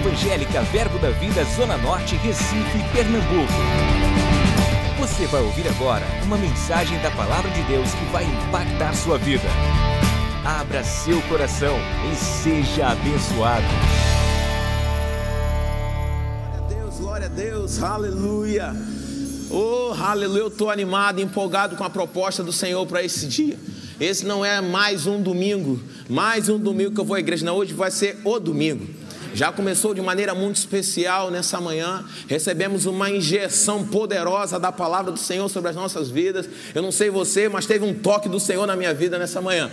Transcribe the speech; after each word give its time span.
Evangélica 0.00 0.62
Verbo 0.62 0.98
da 0.98 1.10
Vida 1.10 1.44
Zona 1.44 1.76
Norte, 1.76 2.16
Recife, 2.16 2.78
Pernambuco. 2.90 3.52
Você 4.98 5.26
vai 5.26 5.42
ouvir 5.42 5.68
agora 5.68 6.06
uma 6.24 6.38
mensagem 6.38 6.98
da 7.02 7.10
Palavra 7.10 7.50
de 7.50 7.62
Deus 7.64 7.92
que 7.92 8.04
vai 8.06 8.24
impactar 8.24 8.94
sua 8.94 9.18
vida. 9.18 9.44
Abra 10.42 10.82
seu 10.82 11.20
coração 11.22 11.76
e 12.10 12.16
seja 12.16 12.86
abençoado. 12.88 13.66
Glória 16.48 16.56
a 16.56 16.66
Deus, 16.66 16.96
glória 16.98 17.26
a 17.26 17.28
Deus, 17.28 17.82
aleluia. 17.82 18.74
Oh, 19.50 19.92
aleluia, 20.02 20.40
eu 20.40 20.48
estou 20.48 20.70
animado, 20.70 21.20
empolgado 21.20 21.76
com 21.76 21.84
a 21.84 21.90
proposta 21.90 22.42
do 22.42 22.54
Senhor 22.54 22.86
para 22.86 23.02
esse 23.02 23.26
dia. 23.26 23.58
Esse 24.00 24.24
não 24.24 24.42
é 24.42 24.62
mais 24.62 25.06
um 25.06 25.20
domingo, 25.20 25.78
mais 26.08 26.48
um 26.48 26.58
domingo 26.58 26.92
que 26.92 27.00
eu 27.00 27.04
vou 27.04 27.16
à 27.16 27.20
igreja, 27.20 27.44
não, 27.44 27.56
hoje 27.56 27.74
vai 27.74 27.90
ser 27.90 28.18
o 28.24 28.40
domingo. 28.40 28.99
Já 29.32 29.52
começou 29.52 29.94
de 29.94 30.00
maneira 30.00 30.34
muito 30.34 30.56
especial 30.56 31.30
nessa 31.30 31.60
manhã. 31.60 32.04
Recebemos 32.26 32.86
uma 32.86 33.10
injeção 33.10 33.86
poderosa 33.86 34.58
da 34.58 34.72
palavra 34.72 35.12
do 35.12 35.18
Senhor 35.18 35.48
sobre 35.48 35.70
as 35.70 35.76
nossas 35.76 36.10
vidas. 36.10 36.48
Eu 36.74 36.82
não 36.82 36.90
sei 36.90 37.10
você, 37.10 37.48
mas 37.48 37.66
teve 37.66 37.84
um 37.84 37.94
toque 37.94 38.28
do 38.28 38.40
Senhor 38.40 38.66
na 38.66 38.74
minha 38.74 38.92
vida 38.92 39.18
nessa 39.18 39.40
manhã. 39.40 39.70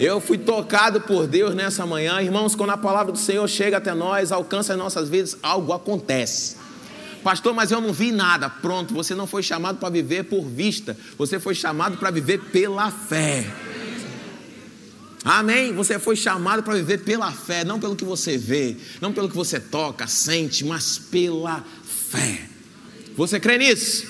Eu 0.00 0.20
fui 0.20 0.38
tocado 0.38 1.00
por 1.00 1.26
Deus 1.26 1.54
nessa 1.54 1.86
manhã. 1.86 2.20
Irmãos, 2.20 2.54
quando 2.54 2.70
a 2.70 2.76
palavra 2.76 3.12
do 3.12 3.18
Senhor 3.18 3.46
chega 3.48 3.76
até 3.76 3.94
nós, 3.94 4.32
alcança 4.32 4.72
as 4.72 4.78
nossas 4.78 5.08
vidas, 5.08 5.36
algo 5.42 5.72
acontece. 5.72 6.56
Pastor, 7.22 7.54
mas 7.54 7.70
eu 7.70 7.80
não 7.80 7.92
vi 7.92 8.12
nada. 8.12 8.48
Pronto, 8.48 8.94
você 8.94 9.14
não 9.14 9.26
foi 9.26 9.42
chamado 9.42 9.78
para 9.78 9.88
viver 9.88 10.24
por 10.24 10.42
vista, 10.42 10.96
você 11.18 11.40
foi 11.40 11.54
chamado 11.54 11.96
para 11.96 12.10
viver 12.10 12.38
pela 12.38 12.90
fé. 12.90 13.44
Amém? 15.24 15.72
Você 15.74 15.98
foi 15.98 16.14
chamado 16.14 16.62
para 16.62 16.74
viver 16.74 16.98
pela 16.98 17.32
fé, 17.32 17.64
não 17.64 17.80
pelo 17.80 17.96
que 17.96 18.04
você 18.04 18.38
vê, 18.38 18.76
não 19.00 19.12
pelo 19.12 19.28
que 19.28 19.34
você 19.34 19.58
toca, 19.58 20.06
sente, 20.06 20.64
mas 20.64 20.98
pela 20.98 21.64
fé. 21.84 22.48
Você 23.16 23.40
crê 23.40 23.58
nisso? 23.58 24.06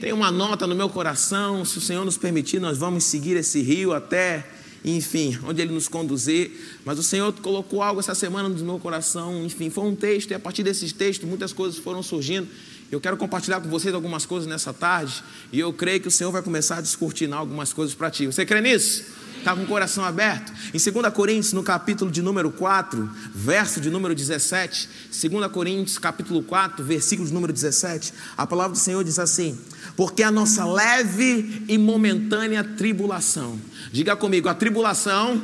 Tem 0.00 0.12
uma 0.12 0.30
nota 0.30 0.66
no 0.66 0.74
meu 0.74 0.88
coração, 0.88 1.64
se 1.64 1.78
o 1.78 1.80
Senhor 1.80 2.04
nos 2.04 2.16
permitir, 2.16 2.60
nós 2.60 2.78
vamos 2.78 3.04
seguir 3.04 3.36
esse 3.36 3.60
rio 3.60 3.92
até, 3.92 4.46
enfim, 4.84 5.38
onde 5.44 5.62
Ele 5.62 5.72
nos 5.72 5.88
conduzir. 5.88 6.50
Mas 6.84 6.98
o 6.98 7.02
Senhor 7.02 7.32
colocou 7.34 7.82
algo 7.82 8.00
essa 8.00 8.14
semana 8.14 8.48
no 8.48 8.64
meu 8.64 8.78
coração, 8.78 9.44
enfim, 9.44 9.70
foi 9.70 9.84
um 9.84 9.94
texto, 9.94 10.30
e 10.30 10.34
a 10.34 10.38
partir 10.38 10.62
desses 10.62 10.92
textos 10.92 11.28
muitas 11.28 11.52
coisas 11.52 11.78
foram 11.78 12.02
surgindo. 12.02 12.46
Eu 12.92 13.00
quero 13.00 13.16
compartilhar 13.16 13.60
com 13.60 13.68
vocês 13.68 13.94
algumas 13.94 14.26
coisas 14.26 14.46
nessa 14.48 14.72
tarde, 14.72 15.24
e 15.52 15.58
eu 15.58 15.72
creio 15.72 16.00
que 16.00 16.08
o 16.08 16.10
Senhor 16.10 16.30
vai 16.30 16.42
começar 16.42 16.76
a 16.76 16.80
descortinar 16.80 17.38
algumas 17.38 17.72
coisas 17.72 17.94
para 17.94 18.10
ti. 18.10 18.26
Você 18.26 18.44
crê 18.44 18.60
nisso? 18.60 19.23
Está 19.44 19.54
com 19.54 19.62
o 19.62 19.66
coração 19.66 20.02
aberto? 20.02 20.50
Em 20.72 20.78
2 20.78 21.12
Coríntios, 21.12 21.52
no 21.52 21.62
capítulo 21.62 22.10
de 22.10 22.22
número 22.22 22.50
4, 22.50 23.10
verso 23.34 23.78
de 23.78 23.90
número 23.90 24.14
17, 24.14 24.88
2 25.22 25.52
Coríntios, 25.52 25.98
capítulo 25.98 26.42
4, 26.42 26.82
versículo 26.82 27.28
de 27.28 27.34
número 27.34 27.52
17, 27.52 28.14
a 28.38 28.46
palavra 28.46 28.72
do 28.72 28.78
Senhor 28.78 29.04
diz 29.04 29.18
assim: 29.18 29.58
Porque 29.98 30.22
a 30.22 30.30
nossa 30.30 30.64
leve 30.64 31.62
e 31.68 31.76
momentânea 31.76 32.64
tribulação, 32.64 33.60
diga 33.92 34.16
comigo, 34.16 34.48
a 34.48 34.54
tribulação 34.54 35.42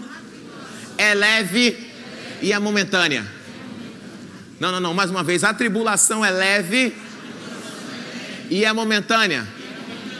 é 0.96 1.12
leve 1.12 1.76
e 2.40 2.54
é 2.54 2.58
momentânea. 2.58 3.30
Não, 4.58 4.72
não, 4.72 4.80
não, 4.80 4.94
mais 4.94 5.10
uma 5.10 5.22
vez, 5.22 5.44
a 5.44 5.52
tribulação 5.52 6.24
é 6.24 6.30
leve 6.30 6.96
e 8.48 8.64
é 8.64 8.72
momentânea. 8.72 9.59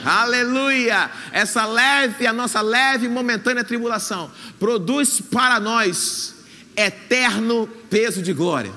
Aleluia! 0.03 1.11
Essa 1.31 1.65
leve, 1.65 2.25
a 2.25 2.33
nossa 2.33 2.61
leve 2.61 3.05
e 3.05 3.09
momentânea 3.09 3.63
tribulação 3.63 4.31
produz 4.59 5.21
para 5.21 5.59
nós 5.59 6.35
eterno 6.75 7.67
peso 7.89 8.21
de 8.21 8.33
glória. 8.33 8.71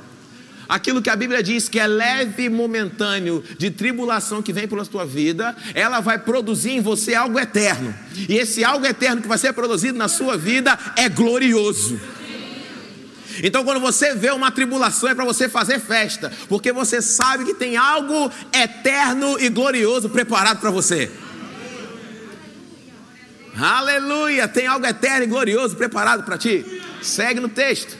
Aquilo 0.69 1.03
que 1.03 1.11
a 1.11 1.17
Bíblia 1.17 1.43
diz 1.43 1.69
que 1.69 1.79
é 1.79 1.87
leve 1.87 2.45
e 2.45 2.49
momentâneo 2.49 3.45
de 3.59 3.71
tribulação 3.71 4.43
que 4.43 4.53
vem 4.53 4.67
pela 4.67 4.85
tua 4.87 5.05
vida, 5.05 5.55
ela 5.75 6.01
vai 6.01 6.19
produzir 6.19 6.71
em 6.71 6.81
você 6.81 7.15
algo 7.15 7.39
eterno. 7.39 7.95
E 8.29 8.37
esse 8.37 8.65
algo 8.65 8.87
eterno 8.87 9.21
que 9.21 9.29
vai 9.29 9.39
ser 9.39 9.53
produzido 9.53 9.99
na 9.99 10.09
sua 10.09 10.37
vida 10.37 10.79
é 10.97 11.09
glorioso. 11.09 12.01
Então, 13.43 13.65
quando 13.65 13.81
você 13.81 14.15
vê 14.15 14.31
uma 14.31 14.51
tribulação, 14.51 15.09
é 15.09 15.15
para 15.15 15.25
você 15.25 15.49
fazer 15.49 15.81
festa, 15.81 16.33
porque 16.49 16.73
você 16.73 17.03
sabe 17.03 17.45
que 17.45 17.55
tem 17.55 17.77
algo 17.77 18.31
eterno 18.53 19.39
e 19.41 19.49
glorioso 19.49 20.09
preparado 20.09 20.61
para 20.61 20.71
você. 20.71 21.11
Aleluia! 23.57 24.49
Tem 24.49 24.67
algo 24.67 24.87
eterno 24.87 25.25
e 25.25 25.27
glorioso 25.27 25.77
preparado 25.77 26.25
para 26.25 26.39
ti. 26.39 26.65
Segue 27.03 27.41
no 27.41 27.49
texto. 27.49 27.97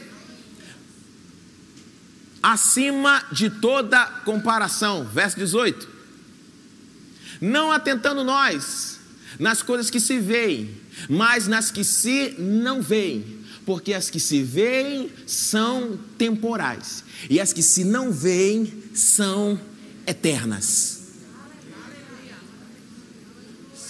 Acima 2.43 3.25
de 3.33 3.49
toda 3.49 4.05
comparação, 4.25 5.05
verso 5.05 5.37
18. 5.39 5.89
Não 7.41 7.73
atentando 7.73 8.23
nós 8.23 9.01
nas 9.39 9.63
coisas 9.63 9.91
que 9.91 9.99
se 10.01 10.19
veem, 10.19 10.81
mas 11.09 11.49
nas 11.49 11.71
que 11.71 11.85
se 11.85 12.35
não 12.39 12.83
veem 12.83 13.45
porque 13.65 13.95
as 13.95 14.11
que 14.11 14.21
se 14.21 14.43
veem 14.43 15.11
são 15.27 15.99
temporais 16.19 17.05
e 17.29 17.41
as 17.41 17.53
que 17.53 17.63
se 17.63 17.85
não 17.85 18.13
veem 18.13 18.73
são 18.95 19.59
eternas. 20.07 20.94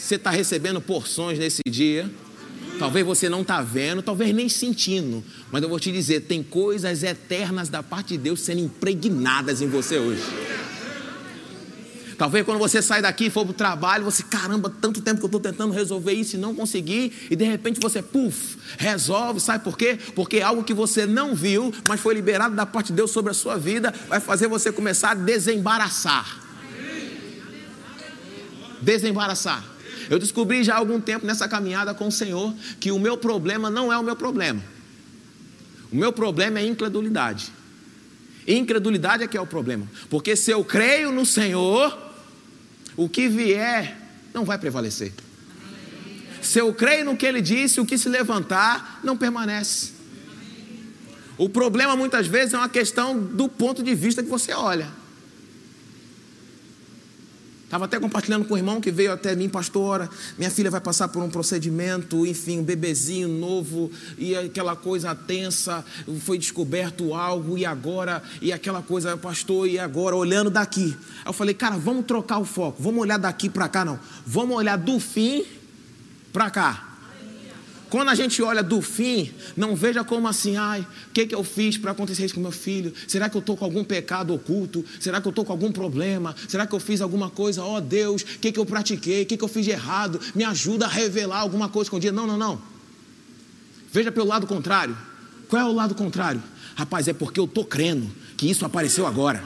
Você 0.05 0.17
está 0.17 0.31
recebendo 0.31 0.83
porções 0.83 1.39
nesse 1.39 1.63
dia. 1.67 2.11
Talvez 2.79 3.07
você 3.07 3.27
não 3.27 3.41
está 3.41 3.63
vendo, 3.63 4.03
talvez 4.03 4.35
nem 4.35 4.51
sentindo, 4.51 5.25
mas 5.51 5.63
eu 5.63 5.69
vou 5.69 5.81
te 5.81 5.91
dizer: 5.91 6.21
tem 6.21 6.43
coisas 6.43 7.03
eternas 7.03 7.71
da 7.71 7.83
parte 7.83 8.09
de 8.09 8.19
Deus 8.19 8.41
sendo 8.41 8.61
impregnadas 8.61 9.63
em 9.63 9.67
você 9.67 9.99
hoje. 9.99 10.23
Talvez 12.19 12.45
quando 12.45 12.59
você 12.59 12.83
sai 12.83 13.01
daqui 13.01 13.27
e 13.27 13.31
for 13.31 13.47
para 13.47 13.53
o 13.53 13.55
trabalho, 13.55 14.05
você, 14.05 14.23
caramba, 14.23 14.69
tanto 14.69 15.01
tempo 15.01 15.21
que 15.21 15.25
eu 15.25 15.29
estou 15.29 15.41
tentando 15.41 15.73
resolver 15.73 16.13
isso 16.13 16.37
e 16.37 16.39
não 16.39 16.55
consegui, 16.55 17.11
e 17.31 17.35
de 17.35 17.45
repente 17.45 17.81
você, 17.81 18.03
puf, 18.03 18.59
resolve, 18.77 19.41
sabe 19.41 19.65
por 19.65 19.79
quê? 19.79 19.99
Porque 20.15 20.43
algo 20.43 20.63
que 20.63 20.75
você 20.75 21.07
não 21.07 21.35
viu, 21.35 21.73
mas 21.89 21.99
foi 21.99 22.13
liberado 22.13 22.55
da 22.55 22.67
parte 22.67 22.89
de 22.89 22.93
Deus 22.93 23.11
sobre 23.11 23.31
a 23.31 23.35
sua 23.35 23.57
vida, 23.57 23.93
vai 24.07 24.21
fazer 24.21 24.49
você 24.49 24.71
começar 24.71 25.13
a 25.13 25.15
desembaraçar. 25.15 26.41
Desembaraçar. 28.83 29.74
Eu 30.11 30.19
descobri 30.19 30.63
já 30.63 30.75
há 30.75 30.79
algum 30.79 31.01
tempo 31.01 31.27
nessa 31.27 31.49
caminhada 31.49 31.95
com 31.95 32.09
o 32.09 32.13
Senhor 32.13 32.55
que 32.81 32.91
o 32.91 32.99
meu 32.99 33.17
problema 33.17 33.71
não 33.71 33.93
é 33.93 33.99
o 33.99 34.03
meu 34.03 34.17
problema. 34.17 34.63
O 35.91 35.97
meu 35.97 36.13
problema 36.13 36.59
é 36.59 36.67
incredulidade. 36.67 37.53
Incredulidade 38.47 39.23
é 39.23 39.27
que 39.27 39.37
é 39.37 39.41
o 39.41 39.47
problema. 39.47 39.89
Porque 40.11 40.37
se 40.37 40.51
eu 40.51 40.65
creio 40.65 41.11
no 41.11 41.25
Senhor, 41.25 41.97
o 42.97 43.09
que 43.09 43.29
vier 43.29 43.97
não 44.33 44.45
vai 44.45 44.59
prevalecer. 44.59 45.13
Se 46.43 46.59
eu 46.59 46.75
creio 46.75 47.07
no 47.07 47.17
que 47.17 47.25
ele 47.25 47.41
disse, 47.41 47.81
o 47.81 47.87
que 47.87 47.97
se 47.97 48.09
levantar 48.09 49.01
não 49.03 49.17
permanece. 49.17 49.93
O 51.39 51.49
problema 51.49 51.97
muitas 51.97 52.27
vezes 52.27 52.55
é 52.55 52.59
uma 52.59 52.69
questão 52.69 53.19
do 53.19 53.49
ponto 53.49 53.83
de 53.83 53.95
vista 53.95 54.23
que 54.23 54.29
você 54.29 54.53
olha. 54.53 54.89
Estava 57.75 57.87
até 57.87 57.99
compartilhando 57.99 58.45
com 58.45 58.55
o 58.55 58.57
irmão 58.57 58.81
que 58.81 58.93
veio 58.93 59.13
até 59.13 59.35
mim, 59.35 59.49
pastora. 59.49 60.09
Minha 60.39 60.49
filha 60.49 60.71
vai 60.71 60.81
passar 60.81 61.09
por 61.09 61.21
um 61.25 61.29
procedimento, 61.29 62.25
enfim, 62.25 62.61
um 62.61 62.63
bebezinho 62.63 63.27
novo, 63.27 63.91
e 64.17 64.37
aquela 64.37 64.77
coisa 64.77 65.13
tensa, 65.13 65.85
foi 66.21 66.39
descoberto 66.39 67.15
algo, 67.15 67.59
e 67.59 67.67
agora, 67.67 68.23
e 68.41 68.53
aquela 68.53 68.81
coisa, 68.81 69.17
pastor, 69.17 69.67
e 69.67 69.77
agora, 69.77 70.15
olhando 70.15 70.51
daqui. 70.51 70.97
Aí 71.17 71.27
eu 71.27 71.33
falei, 71.33 71.53
cara, 71.53 71.77
vamos 71.77 72.07
trocar 72.07 72.39
o 72.39 72.45
foco, 72.45 72.81
vamos 72.81 73.01
olhar 73.01 73.19
daqui 73.19 73.49
para 73.49 73.69
cá, 73.69 73.85
não. 73.85 73.99
Vamos 74.25 74.55
olhar 74.57 74.79
do 74.79 75.01
fim 75.01 75.45
para 76.33 76.51
cá. 76.51 76.94
Quando 77.95 78.09
a 78.09 78.15
gente 78.17 78.43
olha 78.43 78.61
do 78.61 78.83
fim, 78.83 79.33
não 79.57 79.77
veja 79.77 80.03
como 80.03 80.27
assim, 80.27 80.57
ai, 80.57 80.81
o 80.81 81.13
que, 81.13 81.29
que 81.29 81.35
eu 81.35 81.45
fiz 81.45 81.79
para 81.79 81.93
acontecer 81.93 82.25
isso 82.25 82.35
com 82.35 82.41
meu 82.41 82.51
filho? 82.51 82.93
Será 83.07 83.29
que 83.29 83.37
eu 83.37 83.39
estou 83.39 83.57
com 83.57 83.65
algum 83.65 83.85
pecado 83.85 84.35
oculto? 84.35 84.85
Será 84.99 85.21
que 85.21 85.29
eu 85.29 85.31
estou 85.31 85.45
com 85.45 85.53
algum 85.53 85.71
problema? 85.71 86.35
Será 86.49 86.67
que 86.67 86.75
eu 86.75 86.81
fiz 86.81 87.01
alguma 87.01 87.31
coisa? 87.31 87.63
Ó 87.63 87.77
oh, 87.77 87.81
Deus, 87.81 88.23
o 88.23 88.27
que, 88.41 88.51
que 88.51 88.59
eu 88.59 88.67
pratiquei? 88.67 89.23
O 89.23 89.27
que, 89.27 89.37
que 89.37 89.45
eu 89.45 89.47
fiz 89.47 89.65
de 89.65 89.71
errado? 89.71 90.21
Me 90.35 90.43
ajuda 90.43 90.87
a 90.87 90.89
revelar 90.89 91.39
alguma 91.39 91.69
coisa 91.69 91.87
escondida. 91.87 92.13
Não, 92.13 92.27
não, 92.27 92.37
não. 92.37 92.61
Veja 93.93 94.11
pelo 94.11 94.27
lado 94.27 94.45
contrário. 94.49 94.99
Qual 95.47 95.63
é 95.63 95.65
o 95.65 95.73
lado 95.73 95.95
contrário? 95.95 96.43
Rapaz, 96.75 97.07
é 97.07 97.13
porque 97.13 97.39
eu 97.39 97.45
estou 97.45 97.65
crendo 97.65 98.11
que 98.37 98.51
isso 98.51 98.67
apareceu 98.67 99.07
agora. 99.07 99.41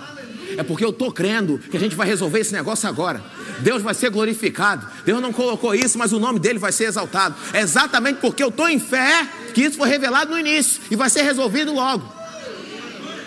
É 0.57 0.63
porque 0.63 0.85
eu 0.85 0.91
estou 0.91 1.13
crendo 1.13 1.59
que 1.59 1.77
a 1.77 1.81
gente 1.81 1.95
vai 1.95 2.07
resolver 2.07 2.41
esse 2.41 2.53
negócio 2.53 2.89
agora. 2.89 3.23
Deus 3.61 3.83
vai 3.83 3.95
ser 3.95 4.11
glorificado. 4.11 4.87
Deus 5.05 5.21
não 5.21 5.33
colocou 5.33 5.75
isso, 5.75 5.99
mas 5.99 6.13
o 6.13 6.19
nome 6.19 6.39
dele 6.39 6.59
vai 6.59 6.73
ser 6.73 6.85
exaltado. 6.85 7.35
É 7.53 7.61
exatamente 7.61 8.21
porque 8.21 8.43
eu 8.43 8.49
estou 8.49 8.69
em 8.69 8.79
fé 8.79 9.29
que 9.53 9.63
isso 9.63 9.77
foi 9.77 9.89
revelado 9.89 10.31
no 10.31 10.39
início 10.39 10.81
e 10.91 10.97
vai 10.97 11.11
ser 11.11 11.23
resolvido 11.23 11.73
logo. 11.73 12.19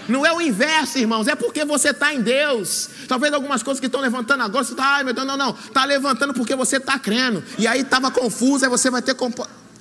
Não 0.08 0.26
é 0.26 0.34
o 0.34 0.42
inverso, 0.42 0.98
irmãos, 0.98 1.28
é 1.28 1.36
porque 1.36 1.64
você 1.64 1.90
está 1.90 2.14
em 2.14 2.22
Deus. 2.22 2.90
Talvez 3.08 3.34
algumas 3.34 3.64
coisas 3.64 3.80
que 3.80 3.86
estão 3.86 4.02
levantando 4.02 4.44
agora, 4.44 4.64
você 4.64 4.74
está, 4.74 4.96
ai 4.96 5.04
meu 5.04 5.14
Deus, 5.14 5.26
não, 5.26 5.38
não. 5.38 5.52
Está 5.52 5.86
levantando 5.86 6.34
porque 6.34 6.56
você 6.56 6.78
está 6.78 7.00
crendo. 7.00 7.44
E 7.58 7.68
aí 7.68 7.82
estava 7.82 8.12
confuso, 8.12 8.66
aí 8.66 8.70
você 8.70 8.90
vai 8.90 9.02
ter. 9.02 9.16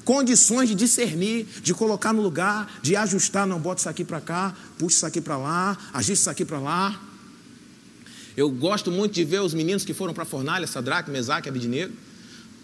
Condições 0.05 0.69
de 0.69 0.75
discernir, 0.75 1.47
de 1.63 1.75
colocar 1.75 2.13
no 2.13 2.23
lugar, 2.23 2.69
de 2.83 2.97
ajustar, 2.97 3.47
não 3.47 3.59
bota 3.59 3.81
isso 3.81 3.89
aqui 3.89 4.05
para 4.05 4.21
cá, 4.21 4.53
puxa 4.79 4.97
isso 4.97 5.07
aqui 5.07 5.21
para 5.21 5.37
lá, 5.37 5.77
ajusta 5.93 6.13
isso 6.13 6.31
aqui 6.31 6.45
para 6.45 6.59
lá. 6.59 6.99
Eu 8.41 8.49
gosto 8.49 8.91
muito 8.91 9.13
de 9.13 9.23
ver 9.23 9.43
os 9.43 9.53
meninos 9.53 9.85
que 9.85 9.93
foram 9.93 10.15
para 10.15 10.23
a 10.23 10.27
fornalha, 10.27 10.67
Sadraque, 10.67 11.11
Mesaque, 11.11 11.47
Abidnego, 11.47 11.93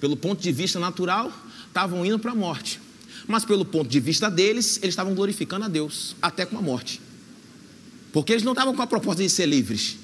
pelo 0.00 0.16
ponto 0.16 0.40
de 0.40 0.50
vista 0.50 0.80
natural, 0.80 1.30
estavam 1.68 2.02
indo 2.06 2.18
para 2.18 2.32
a 2.32 2.34
morte. 2.34 2.80
Mas 3.28 3.44
pelo 3.44 3.62
ponto 3.62 3.86
de 3.86 4.00
vista 4.00 4.30
deles, 4.30 4.78
eles 4.78 4.94
estavam 4.94 5.14
glorificando 5.14 5.66
a 5.66 5.68
Deus, 5.68 6.16
até 6.22 6.46
com 6.46 6.56
a 6.56 6.62
morte. 6.62 6.98
Porque 8.10 8.32
eles 8.32 8.42
não 8.42 8.52
estavam 8.52 8.74
com 8.74 8.80
a 8.80 8.86
proposta 8.86 9.22
de 9.22 9.28
ser 9.28 9.44
livres. 9.44 9.98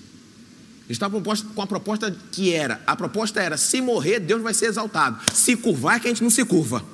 Eles 0.85 0.97
estavam 0.97 1.23
com 1.23 1.63
a 1.63 1.67
proposta 1.67 2.15
que 2.31 2.53
era, 2.53 2.83
a 2.87 2.95
proposta 2.95 3.41
era, 3.41 3.57
se 3.57 3.81
morrer, 3.81 4.21
Deus 4.21 4.43
vai 4.43 4.53
ser 4.53 4.67
exaltado. 4.67 5.21
Se 5.33 5.57
curvar, 5.57 5.97
é 5.97 6.01
que 6.01 6.07
a 6.07 6.11
gente 6.11 6.23
não 6.23 6.29
se 6.29 6.45
curva. 6.45 6.85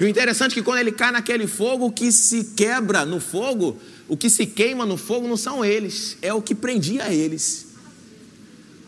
E 0.00 0.02
o 0.02 0.08
interessante 0.08 0.52
é 0.52 0.54
que 0.54 0.62
quando 0.62 0.78
ele 0.78 0.92
cai 0.92 1.12
naquele 1.12 1.46
fogo, 1.46 1.84
o 1.84 1.92
que 1.92 2.10
se 2.10 2.54
quebra 2.56 3.04
no 3.04 3.20
fogo, 3.20 3.78
o 4.08 4.16
que 4.16 4.30
se 4.30 4.46
queima 4.46 4.86
no 4.86 4.96
fogo 4.96 5.28
não 5.28 5.36
são 5.36 5.62
eles, 5.62 6.16
é 6.22 6.32
o 6.32 6.40
que 6.40 6.54
prendia 6.54 7.12
eles. 7.12 7.65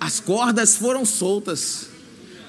As 0.00 0.20
cordas 0.20 0.76
foram 0.76 1.04
soltas. 1.04 1.88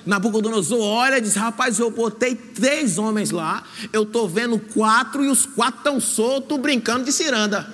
Nabucodonosor 0.05 0.79
olha 0.79 1.17
e 1.17 1.21
diz: 1.21 1.35
Rapaz, 1.35 1.79
eu 1.79 1.91
botei 1.91 2.35
três 2.35 2.97
homens 2.97 3.31
lá, 3.31 3.63
eu 3.91 4.03
estou 4.03 4.27
vendo 4.27 4.59
quatro 4.59 5.23
e 5.23 5.29
os 5.29 5.45
quatro 5.45 5.79
estão 5.79 5.99
soltos 5.99 6.57
brincando 6.59 7.05
de 7.05 7.11
ciranda. 7.11 7.71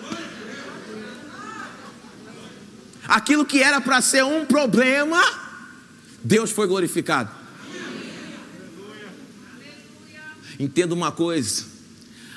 Aquilo 3.07 3.45
que 3.45 3.61
era 3.61 3.79
para 3.79 4.01
ser 4.01 4.23
um 4.23 4.45
problema, 4.45 5.21
Deus 6.23 6.51
foi 6.51 6.67
glorificado. 6.67 7.29
Entenda 10.59 10.93
uma 10.93 11.11
coisa: 11.11 11.65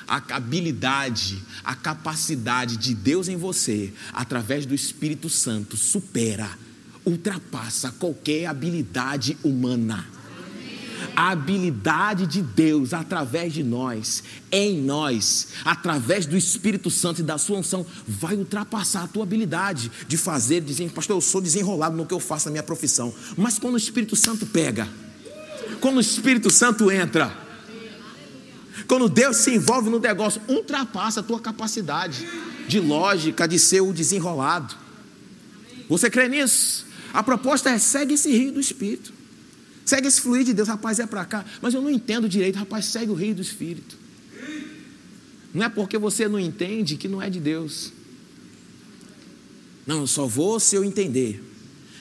a 0.07 0.21
habilidade, 0.35 1.41
a 1.63 1.75
capacidade 1.75 2.77
de 2.77 2.93
Deus 2.93 3.27
em 3.27 3.35
você, 3.35 3.91
através 4.13 4.65
do 4.65 4.75
Espírito 4.75 5.29
Santo, 5.29 5.75
supera, 5.75 6.49
ultrapassa 7.09 7.93
qualquer 7.99 8.45
habilidade 8.45 9.37
humana. 9.43 10.07
A 11.15 11.31
habilidade 11.31 12.25
de 12.27 12.41
Deus 12.41 12.93
através 12.93 13.53
de 13.53 13.63
nós, 13.63 14.23
em 14.51 14.81
nós, 14.81 15.49
através 15.65 16.25
do 16.25 16.37
Espírito 16.37 16.89
Santo 16.89 17.21
e 17.21 17.23
da 17.23 17.37
sua 17.37 17.59
unção, 17.59 17.85
vai 18.07 18.35
ultrapassar 18.35 19.03
a 19.03 19.07
tua 19.07 19.23
habilidade 19.23 19.91
de 20.07 20.17
fazer, 20.17 20.61
dizer, 20.61 20.89
pastor, 20.91 21.17
eu 21.17 21.21
sou 21.21 21.41
desenrolado 21.41 21.95
no 21.95 22.05
que 22.05 22.13
eu 22.13 22.19
faço 22.19 22.45
na 22.45 22.51
minha 22.51 22.63
profissão. 22.63 23.13
Mas 23.37 23.57
quando 23.59 23.73
o 23.73 23.77
Espírito 23.77 24.15
Santo 24.15 24.45
pega, 24.45 24.87
quando 25.81 25.97
o 25.97 26.01
Espírito 26.01 26.49
Santo 26.49 26.91
entra, 26.91 27.35
quando 28.87 29.07
Deus 29.09 29.37
se 29.37 29.53
envolve 29.53 29.89
no 29.89 29.99
negócio, 29.99 30.41
ultrapassa 30.47 31.19
a 31.19 31.23
tua 31.23 31.39
capacidade 31.39 32.27
de 32.67 32.79
lógica, 32.79 33.47
de 33.47 33.59
ser 33.59 33.81
o 33.81 33.93
desenrolado. 33.93 34.75
Você 35.87 36.09
crê 36.09 36.27
nisso? 36.27 36.88
A 37.13 37.23
proposta 37.23 37.69
é 37.69 37.77
segue 37.77 38.13
esse 38.13 38.31
rio 38.31 38.53
do 38.53 38.59
Espírito. 38.59 39.13
Segue 39.85 40.07
esse 40.07 40.21
fluir 40.21 40.43
de 40.43 40.53
Deus, 40.53 40.67
rapaz, 40.67 40.99
é 40.99 41.07
para 41.07 41.25
cá. 41.25 41.43
Mas 41.61 41.73
eu 41.73 41.81
não 41.81 41.89
entendo 41.89 42.29
direito, 42.29 42.57
rapaz, 42.57 42.85
segue 42.85 43.11
o 43.11 43.15
rio 43.15 43.33
do 43.33 43.41
Espírito. 43.41 43.97
Não 45.53 45.65
é 45.65 45.69
porque 45.69 45.97
você 45.97 46.27
não 46.27 46.39
entende 46.39 46.95
que 46.95 47.07
não 47.07 47.21
é 47.21 47.29
de 47.29 47.39
Deus. 47.39 47.91
Não, 49.87 50.01
eu 50.01 50.07
só 50.07 50.27
vou 50.27 50.59
se 50.59 50.75
eu 50.75 50.83
entender. 50.83 51.43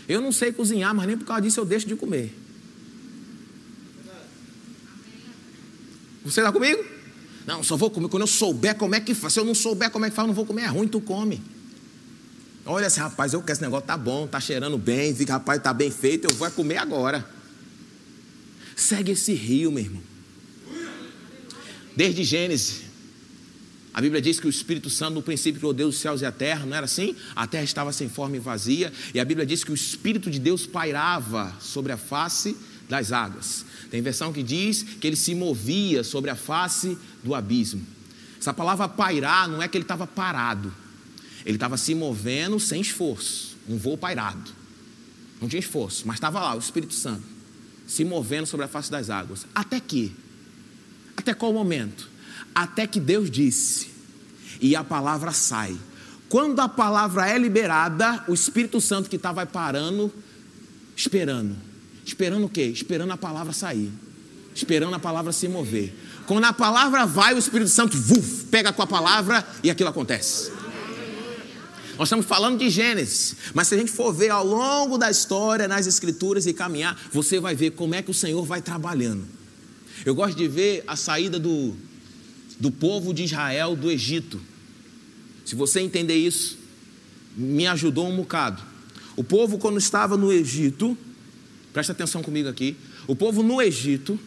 Eu 0.07 0.21
não 0.21 0.33
sei 0.33 0.53
cozinhar, 0.53 0.95
mas 0.95 1.07
nem 1.07 1.17
por 1.17 1.25
causa 1.25 1.43
disso 1.43 1.61
eu 1.61 1.65
deixo 1.65 1.87
de 1.87 1.97
comer. 1.97 2.35
Você 6.25 6.41
está 6.41 6.53
comigo? 6.53 6.85
Não, 7.47 7.63
só 7.63 7.75
vou 7.79 7.91
comer 7.91 8.11
quando 8.11 8.25
eu 8.25 8.27
souber 8.27 8.75
como 8.75 8.95
é 8.95 9.01
que 9.01 9.15
faz. 9.15 9.33
Se 9.33 9.41
eu 9.41 9.45
não 9.47 9.55
souber 9.55 9.91
como 9.91 10.05
é 10.05 10.11
que 10.11 10.17
faz, 10.17 10.25
eu 10.25 10.29
não 10.29 10.35
vou 10.35 10.45
comer. 10.45 10.63
É 10.63 10.67
ruim, 10.67 10.87
tu 10.87 11.01
come. 11.01 11.43
Olha 12.71 12.85
esse 12.85 13.01
rapaz, 13.01 13.33
eu 13.33 13.41
quero 13.41 13.53
esse 13.53 13.63
negócio, 13.63 13.87
tá 13.87 13.97
bom, 13.97 14.27
tá 14.27 14.39
cheirando 14.39 14.77
bem, 14.77 15.15
fica, 15.15 15.33
rapaz, 15.33 15.63
tá 15.63 15.73
bem 15.73 15.91
feito, 15.91 16.29
eu 16.31 16.37
vou 16.37 16.51
comer 16.51 16.77
agora. 16.77 17.27
Segue 18.77 19.13
esse 19.13 19.33
rio, 19.33 19.73
meu 19.73 19.85
irmão. 19.85 20.03
Desde 21.97 22.23
Gênesis, 22.23 22.83
a 23.95 24.03
Bíblia 24.03 24.21
diz 24.21 24.39
que 24.39 24.47
o 24.47 24.51
Espírito 24.51 24.91
Santo, 24.91 25.15
no 25.15 25.23
princípio, 25.23 25.61
criou 25.61 25.73
Deus 25.73 25.95
os 25.95 26.01
céus 26.03 26.21
e 26.21 26.27
a 26.27 26.31
terra, 26.31 26.67
não 26.67 26.77
era 26.77 26.85
assim? 26.85 27.17
A 27.35 27.47
terra 27.47 27.65
estava 27.65 27.91
sem 27.91 28.07
forma 28.07 28.37
e 28.37 28.39
vazia, 28.39 28.93
e 29.15 29.19
a 29.19 29.25
Bíblia 29.25 29.47
diz 29.47 29.65
que 29.65 29.73
o 29.73 29.75
Espírito 29.75 30.31
de 30.31 30.39
Deus 30.39 30.67
pairava 30.67 31.57
sobre 31.59 31.91
a 31.91 31.97
face 31.97 32.55
das 32.87 33.13
águas. 33.13 33.65
Tem 33.91 34.03
versão 34.03 34.31
que 34.31 34.43
diz 34.43 34.83
que 34.83 35.07
ele 35.07 35.17
se 35.17 35.35
movia 35.35 36.05
sobre 36.05 36.31
a 36.31 36.37
face 36.37 36.99
do 37.25 37.35
abismo. 37.35 37.81
Essa 38.39 38.53
palavra 38.53 38.87
pairar 38.91 39.49
não 39.49 39.63
é 39.63 39.69
que 39.69 39.79
ele 39.79 39.85
estava 39.85 40.07
parado, 40.07 40.71
ele 41.49 41.57
estava 41.57 41.79
se 41.79 41.95
movendo 41.95 42.61
sem 42.61 42.79
esforço, 42.79 43.57
um 43.67 43.79
voo 43.79 43.97
pairado. 43.97 44.51
Não 45.41 45.49
tinha 45.49 45.59
esforço, 45.59 46.07
mas 46.07 46.17
estava 46.17 46.39
lá 46.41 46.55
o 46.55 46.59
Espírito 46.59 46.93
Santo 46.93 47.39
se 47.87 48.05
movendo 48.05 48.45
sobre 48.45 48.67
a 48.67 48.69
face 48.69 48.91
das 48.91 49.09
águas. 49.09 49.47
Até 49.55 49.81
que? 49.81 50.15
Até 51.17 51.33
qual 51.33 51.51
momento? 51.55 52.11
Até 52.55 52.87
que 52.87 53.01
Deus 53.01 53.31
disse, 53.31 53.89
e 54.61 54.77
a 54.77 54.85
palavra 54.85 55.33
sai. 55.33 55.75
Quando 56.29 56.61
a 56.61 56.69
palavra 56.69 57.27
é 57.27 57.39
liberada, 57.39 58.23
o 58.29 58.35
Espírito 58.35 58.79
Santo 58.79 59.09
que 59.09 59.17
estava 59.17 59.47
parando, 59.47 60.13
esperando. 60.95 61.57
Esperando 62.05 62.45
o 62.45 62.49
quê? 62.51 62.65
Esperando 62.65 63.13
a 63.13 63.17
palavra 63.17 63.55
sair. 63.55 63.91
Esperando 64.55 64.95
a 64.95 64.99
palavra 64.99 65.33
se 65.33 65.49
mover. 65.49 65.97
Quando 66.27 66.45
a 66.45 66.53
palavra 66.53 67.07
vai, 67.07 67.33
o 67.33 67.39
Espírito 67.39 67.71
Santo 67.71 67.97
vuf, 67.97 68.45
pega 68.51 68.71
com 68.71 68.83
a 68.83 68.87
palavra 68.87 69.47
e 69.63 69.71
aquilo 69.71 69.89
acontece. 69.89 70.58
Nós 71.99 72.09
estamos 72.09 72.27
falando 72.27 72.59
de 72.59 72.71
Gênesis, 72.71 73.37
mas 73.53 73.69
se 73.69 73.75
a 73.75 73.79
gente 73.79 73.91
for 73.91 74.13
ver 74.13 74.31
ao 74.31 74.47
longo 74.47 74.97
da 74.97 75.11
história, 75.11 75.67
nas 75.67 75.87
Escrituras 75.87 76.47
e 76.47 76.55
caminhar, 76.55 76.99
você 77.13 77.41
vai 77.41 77.55
ver 77.55 77.73
como 77.73 77.95
é 77.95 78.03
que 78.03 78.11
o 78.11 78.15
Senhor 78.15 78.45
vai 78.45 78.63
trabalhando. 78.63 79.27
Eu 80.07 80.15
gosto 80.15 80.37
de 80.37 80.47
ver 80.47 80.85
a 80.87 80.95
saída 80.95 81.39
do, 81.39 81.75
do 82.61 82.71
povo 82.71 83.13
de 83.13 83.25
Israel 83.25 83.75
do 83.75 83.91
Egito. 83.91 84.41
Se 85.45 85.57
você 85.57 85.81
entender 85.81 86.17
isso, 86.17 86.57
me 87.37 87.67
ajudou 87.67 88.09
um 88.09 88.17
bocado. 88.17 88.63
O 89.17 89.25
povo, 89.25 89.59
quando 89.59 89.79
estava 89.79 90.17
no 90.17 90.33
Egito, 90.33 90.97
Presta 91.73 91.93
atenção 91.93 92.23
comigo 92.23 92.49
aqui. 92.49 92.77
O 93.07 93.15
povo 93.15 93.43
no 93.43 93.61
Egito, 93.61 94.19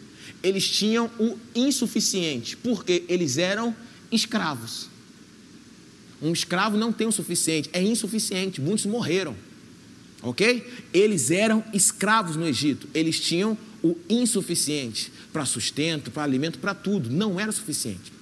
eles 0.41 0.67
tinham 0.69 1.11
o 1.19 1.37
insuficiente, 1.55 2.55
porque 2.55 3.03
eles 3.07 3.37
eram 3.37 3.75
escravos. 4.11 4.87
Um 6.21 6.31
escravo 6.31 6.77
não 6.77 6.93
tem 6.93 7.07
o 7.07 7.11
suficiente, 7.11 7.69
é 7.73 7.81
insuficiente, 7.81 8.61
muitos 8.61 8.85
morreram. 8.85 9.35
Ok? 10.21 10.71
Eles 10.93 11.31
eram 11.31 11.63
escravos 11.73 12.35
no 12.35 12.45
Egito, 12.45 12.87
eles 12.93 13.19
tinham 13.19 13.57
o 13.83 13.97
insuficiente 14.07 15.11
para 15.33 15.45
sustento, 15.45 16.11
para 16.11 16.23
alimento, 16.23 16.59
para 16.59 16.75
tudo, 16.75 17.09
não 17.09 17.39
era 17.39 17.51
suficiente. 17.51 18.13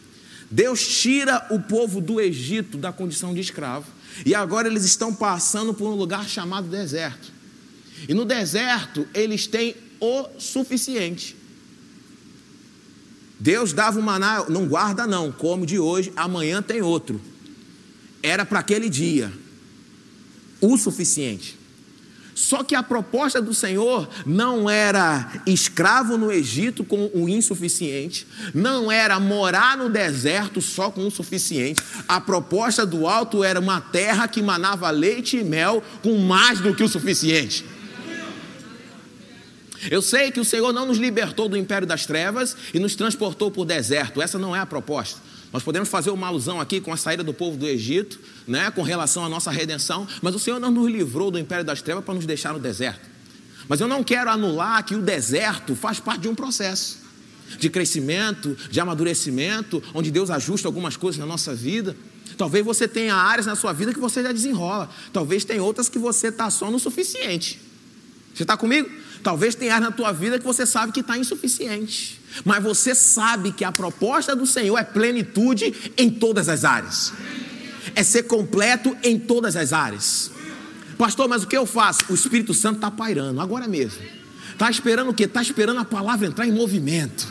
Deus 0.50 0.88
tira 0.88 1.46
o 1.52 1.60
povo 1.60 2.00
do 2.00 2.22
Egito 2.22 2.78
da 2.78 2.92
condição 2.92 3.34
de 3.34 3.42
escravo, 3.42 3.88
e 4.26 4.34
agora 4.34 4.68
eles 4.68 4.86
estão 4.86 5.14
passando 5.14 5.74
por 5.74 5.90
um 5.90 5.96
lugar 5.96 6.28
chamado 6.28 6.68
deserto. 6.68 7.32
E 8.08 8.14
no 8.14 8.24
deserto 8.24 9.06
eles 9.14 9.46
têm 9.46 9.76
o 10.00 10.26
suficiente. 10.40 11.36
Deus 13.40 13.72
dava 13.74 14.00
o 14.00 14.04
maná, 14.04 14.46
não 14.50 14.68
guarda 14.68 15.06
não, 15.06 15.32
come 15.32 15.66
de 15.66 15.80
hoje, 15.80 16.12
amanhã 16.16 16.62
tem 16.62 16.82
outro. 16.82 17.22
Era 18.22 18.46
para 18.46 18.60
aquele 18.60 18.90
dia 18.90 19.32
o 20.62 20.78
suficiente. 20.78 21.58
Só 22.40 22.64
que 22.64 22.74
a 22.74 22.82
proposta 22.82 23.42
do 23.42 23.54
Senhor 23.54 24.08
não 24.26 24.70
era 24.70 25.30
escravo 25.46 26.18
no 26.18 26.32
Egito 26.32 26.86
com 26.86 27.12
o 27.14 27.28
insuficiente, 27.28 28.26
não 28.54 28.90
era 28.90 29.20
morar 29.20 29.78
no 29.78 29.90
deserto 29.90 30.62
só 30.62 30.90
com 30.90 31.06
o 31.06 31.12
suficiente. 31.12 31.84
A 32.08 32.22
proposta 32.22 32.86
do 32.86 33.08
alto 33.08 33.44
era 33.44 33.60
uma 33.60 33.82
terra 33.82 34.26
que 34.26 34.42
manava 34.42 34.90
leite 34.90 35.36
e 35.36 35.44
mel 35.44 35.84
com 36.02 36.18
mais 36.18 36.62
do 36.62 36.74
que 36.74 36.82
o 36.82 36.88
suficiente. 36.88 37.66
Eu 39.92 40.02
sei 40.02 40.32
que 40.32 40.40
o 40.40 40.46
Senhor 40.46 40.72
não 40.72 40.86
nos 40.86 40.98
libertou 40.98 41.50
do 41.50 41.58
império 41.58 41.86
das 41.86 42.06
trevas 42.06 42.56
e 42.74 42.80
nos 42.80 42.96
transportou 42.96 43.52
para 43.52 43.62
o 43.62 43.66
deserto. 43.66 44.22
Essa 44.22 44.40
não 44.40 44.56
é 44.56 44.60
a 44.60 44.66
proposta. 44.66 45.20
Nós 45.52 45.64
podemos 45.64 45.90
fazer 45.90 46.12
uma 46.12 46.28
alusão 46.28 46.62
aqui 46.62 46.80
com 46.80 46.94
a 46.94 46.98
saída 46.98 47.24
do 47.24 47.34
povo 47.34 47.58
do 47.58 47.66
Egito, 47.66 48.20
né, 48.48 48.70
com 48.70 48.84
relação 48.84 49.26
à 49.26 49.30
nossa 49.30 49.50
redenção, 49.50 50.08
mas 50.22 50.36
o 50.36 50.40
Senhor 50.40 50.60
não 50.60 50.72
nos 50.72 50.90
livrou 50.92 51.32
do 51.32 51.40
império 51.40 51.66
das 51.66 51.82
trevas 51.82 52.04
para 52.04 52.14
nos 52.14 52.26
deixar 52.26 52.54
no 52.54 52.60
deserto. 52.60 53.10
Mas 53.68 53.82
eu 53.82 53.88
não 53.88 54.04
quero 54.04 54.30
anular 54.30 54.84
que 54.84 54.96
o 54.96 55.02
deserto 55.02 55.76
faz 55.76 56.00
parte 56.00 56.22
de 56.22 56.28
um 56.28 56.36
processo 56.36 57.10
de 57.58 57.70
crescimento, 57.70 58.56
de 58.70 58.80
amadurecimento, 58.80 59.82
onde 59.94 60.12
Deus 60.12 60.30
ajusta 60.30 60.68
algumas 60.68 60.96
coisas 60.96 61.20
na 61.20 61.26
nossa 61.26 61.56
vida. 61.56 61.96
Talvez 62.38 62.64
você 62.64 62.88
tenha 62.88 63.16
áreas 63.16 63.46
na 63.46 63.56
sua 63.56 63.74
vida 63.74 63.94
que 63.94 64.00
você 64.00 64.22
já 64.22 64.32
desenrola, 64.32 64.90
talvez 65.12 65.44
tenha 65.44 65.64
outras 65.64 65.90
que 65.90 65.98
você 65.98 66.28
está 66.28 66.50
só 66.50 66.70
no 66.70 66.80
suficiente. 66.80 67.60
Você 68.34 68.44
está 68.44 68.56
comigo? 68.56 68.90
Talvez 69.24 69.56
tenha 69.56 69.80
na 69.80 69.92
tua 69.92 70.12
vida 70.12 70.40
que 70.40 70.46
você 70.46 70.66
sabe 70.66 70.92
que 70.92 71.02
está 71.02 71.18
insuficiente. 71.18 72.20
Mas 72.46 72.64
você 72.64 72.96
sabe 72.96 73.52
que 73.52 73.66
a 73.66 73.72
proposta 73.72 74.36
do 74.36 74.46
Senhor 74.46 74.78
é 74.78 74.84
plenitude 74.84 75.92
em 75.98 76.10
todas 76.10 76.48
as 76.48 76.64
áreas. 76.64 77.14
É 77.96 78.04
ser 78.04 78.24
completo 78.24 78.96
em 79.04 79.20
todas 79.20 79.56
as 79.56 79.74
áreas. 79.74 80.32
Pastor, 80.98 81.28
mas 81.28 81.44
o 81.44 81.48
que 81.48 81.58
eu 81.58 81.66
faço? 81.66 82.02
O 82.10 82.14
Espírito 82.14 82.54
Santo 82.54 82.76
está 82.76 82.92
pairando, 82.92 83.40
agora 83.42 83.68
mesmo. 83.68 84.02
Está 84.52 84.70
esperando 84.70 85.12
o 85.12 85.14
quê? 85.14 85.24
Está 85.24 85.42
esperando 85.42 85.80
a 85.80 85.86
palavra 85.86 86.28
entrar 86.28 86.46
em 86.46 86.52
movimento. 86.52 87.28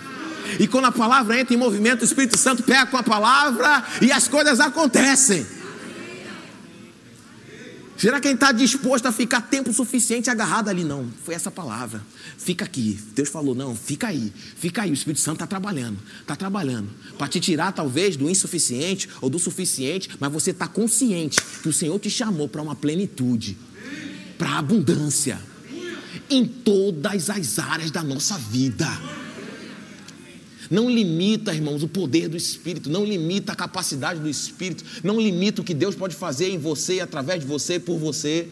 E 0.58 0.66
quando 0.66 0.86
a 0.86 0.92
palavra 0.92 1.38
entra 1.38 1.54
em 1.54 1.58
movimento, 1.58 2.02
o 2.02 2.04
Espírito 2.04 2.38
Santo 2.38 2.62
pega 2.62 2.86
com 2.86 2.96
a 2.96 3.02
palavra 3.02 3.84
e 4.00 4.10
as 4.10 4.26
coisas 4.26 4.60
acontecem. 4.60 5.46
Será 7.98 8.20
que 8.20 8.28
ele 8.28 8.34
está 8.34 8.52
disposto 8.52 9.06
a 9.06 9.12
ficar 9.12 9.40
tempo 9.40 9.72
suficiente 9.72 10.30
agarrado 10.30 10.68
ali? 10.68 10.84
Não, 10.84 11.08
foi 11.24 11.34
essa 11.34 11.50
palavra. 11.50 12.00
Fica 12.36 12.64
aqui. 12.64 12.96
Deus 13.12 13.28
falou: 13.28 13.56
não, 13.56 13.74
fica 13.74 14.06
aí, 14.06 14.32
fica 14.56 14.82
aí. 14.82 14.90
O 14.90 14.94
Espírito 14.94 15.20
Santo 15.20 15.34
está 15.34 15.48
trabalhando, 15.48 15.98
está 16.20 16.36
trabalhando. 16.36 16.88
Para 17.18 17.26
te 17.26 17.40
tirar, 17.40 17.72
talvez, 17.72 18.16
do 18.16 18.30
insuficiente 18.30 19.08
ou 19.20 19.28
do 19.28 19.38
suficiente, 19.40 20.10
mas 20.20 20.32
você 20.32 20.52
está 20.52 20.68
consciente 20.68 21.40
que 21.60 21.68
o 21.68 21.72
Senhor 21.72 21.98
te 21.98 22.08
chamou 22.08 22.48
para 22.48 22.62
uma 22.62 22.76
plenitude, 22.76 23.58
para 24.38 24.58
abundância, 24.58 25.40
em 26.30 26.46
todas 26.46 27.28
as 27.28 27.58
áreas 27.58 27.90
da 27.90 28.04
nossa 28.04 28.38
vida. 28.38 28.86
Não 30.70 30.90
limita, 30.90 31.54
irmãos, 31.54 31.82
o 31.82 31.88
poder 31.88 32.28
do 32.28 32.36
Espírito, 32.36 32.90
não 32.90 33.04
limita 33.04 33.52
a 33.52 33.56
capacidade 33.56 34.20
do 34.20 34.28
Espírito, 34.28 34.84
não 35.02 35.20
limita 35.20 35.62
o 35.62 35.64
que 35.64 35.72
Deus 35.72 35.94
pode 35.94 36.14
fazer 36.14 36.50
em 36.50 36.58
você, 36.58 37.00
através 37.00 37.40
de 37.40 37.46
você, 37.46 37.78
por 37.80 37.98
você. 37.98 38.48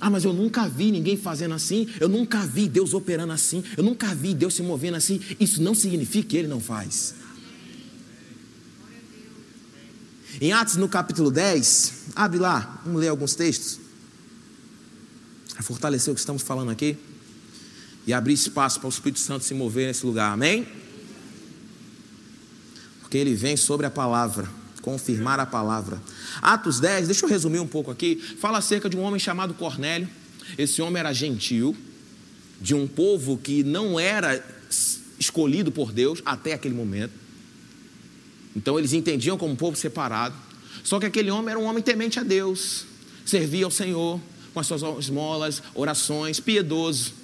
Ah, 0.00 0.10
mas 0.10 0.24
eu 0.24 0.32
nunca 0.32 0.68
vi 0.68 0.90
ninguém 0.90 1.16
fazendo 1.16 1.54
assim, 1.54 1.86
eu 2.00 2.08
nunca 2.08 2.44
vi 2.44 2.68
Deus 2.68 2.92
operando 2.92 3.32
assim, 3.32 3.62
eu 3.76 3.84
nunca 3.84 4.12
vi 4.16 4.34
Deus 4.34 4.54
se 4.54 4.62
movendo 4.62 4.96
assim. 4.96 5.20
Isso 5.38 5.62
não 5.62 5.74
significa 5.74 6.30
que 6.30 6.36
Ele 6.36 6.48
não 6.48 6.60
faz. 6.60 7.14
Em 10.40 10.52
Atos, 10.52 10.76
no 10.76 10.88
capítulo 10.88 11.30
10, 11.30 12.06
abre 12.16 12.40
lá, 12.40 12.82
vamos 12.84 13.00
ler 13.00 13.08
alguns 13.08 13.36
textos, 13.36 13.78
fortalecer 15.60 16.10
o 16.10 16.14
que 16.16 16.20
estamos 16.20 16.42
falando 16.42 16.72
aqui 16.72 16.98
e 18.06 18.12
abrir 18.12 18.34
espaço 18.34 18.80
para 18.80 18.86
o 18.86 18.90
Espírito 18.90 19.20
Santo 19.20 19.44
se 19.44 19.54
mover 19.54 19.86
nesse 19.86 20.04
lugar, 20.04 20.32
amém? 20.32 20.66
Porque 23.00 23.16
ele 23.16 23.34
vem 23.34 23.56
sobre 23.56 23.86
a 23.86 23.90
palavra, 23.90 24.48
confirmar 24.80 25.38
a 25.38 25.46
palavra. 25.46 26.02
Atos 26.40 26.80
10, 26.80 27.06
deixa 27.06 27.24
eu 27.24 27.28
resumir 27.28 27.60
um 27.60 27.66
pouco 27.66 27.90
aqui, 27.90 28.16
fala 28.16 28.58
acerca 28.58 28.88
de 28.88 28.96
um 28.96 29.02
homem 29.02 29.20
chamado 29.20 29.54
Cornélio. 29.54 30.08
Esse 30.58 30.82
homem 30.82 30.98
era 30.98 31.12
gentil, 31.12 31.76
de 32.60 32.74
um 32.74 32.86
povo 32.86 33.38
que 33.38 33.62
não 33.62 33.98
era 33.98 34.44
escolhido 35.18 35.70
por 35.70 35.92
Deus 35.92 36.20
até 36.24 36.52
aquele 36.52 36.74
momento. 36.74 37.12
Então 38.54 38.78
eles 38.78 38.92
entendiam 38.92 39.38
como 39.38 39.52
um 39.52 39.56
povo 39.56 39.76
separado. 39.76 40.34
Só 40.82 40.98
que 40.98 41.06
aquele 41.06 41.30
homem 41.30 41.50
era 41.50 41.58
um 41.58 41.64
homem 41.64 41.82
temente 41.82 42.18
a 42.18 42.22
Deus, 42.22 42.84
servia 43.24 43.64
ao 43.64 43.70
Senhor 43.70 44.20
com 44.52 44.60
as 44.60 44.66
suas 44.66 44.82
esmolas, 44.98 45.62
orações, 45.74 46.38
piedoso. 46.38 47.14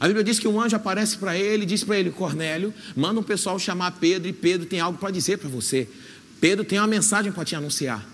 A 0.00 0.06
Bíblia 0.06 0.24
diz 0.24 0.38
que 0.38 0.48
um 0.48 0.60
anjo 0.60 0.76
aparece 0.76 1.16
para 1.16 1.36
ele 1.38 1.62
e 1.62 1.66
diz 1.66 1.84
para 1.84 1.98
ele: 1.98 2.10
Cornélio, 2.10 2.74
manda 2.96 3.20
um 3.20 3.22
pessoal 3.22 3.58
chamar 3.58 3.92
Pedro 3.92 4.28
e 4.28 4.32
Pedro 4.32 4.66
tem 4.66 4.80
algo 4.80 4.98
para 4.98 5.10
dizer 5.10 5.38
para 5.38 5.48
você. 5.48 5.88
Pedro 6.40 6.64
tem 6.64 6.78
uma 6.78 6.86
mensagem 6.86 7.30
para 7.30 7.44
te 7.44 7.54
anunciar. 7.54 8.04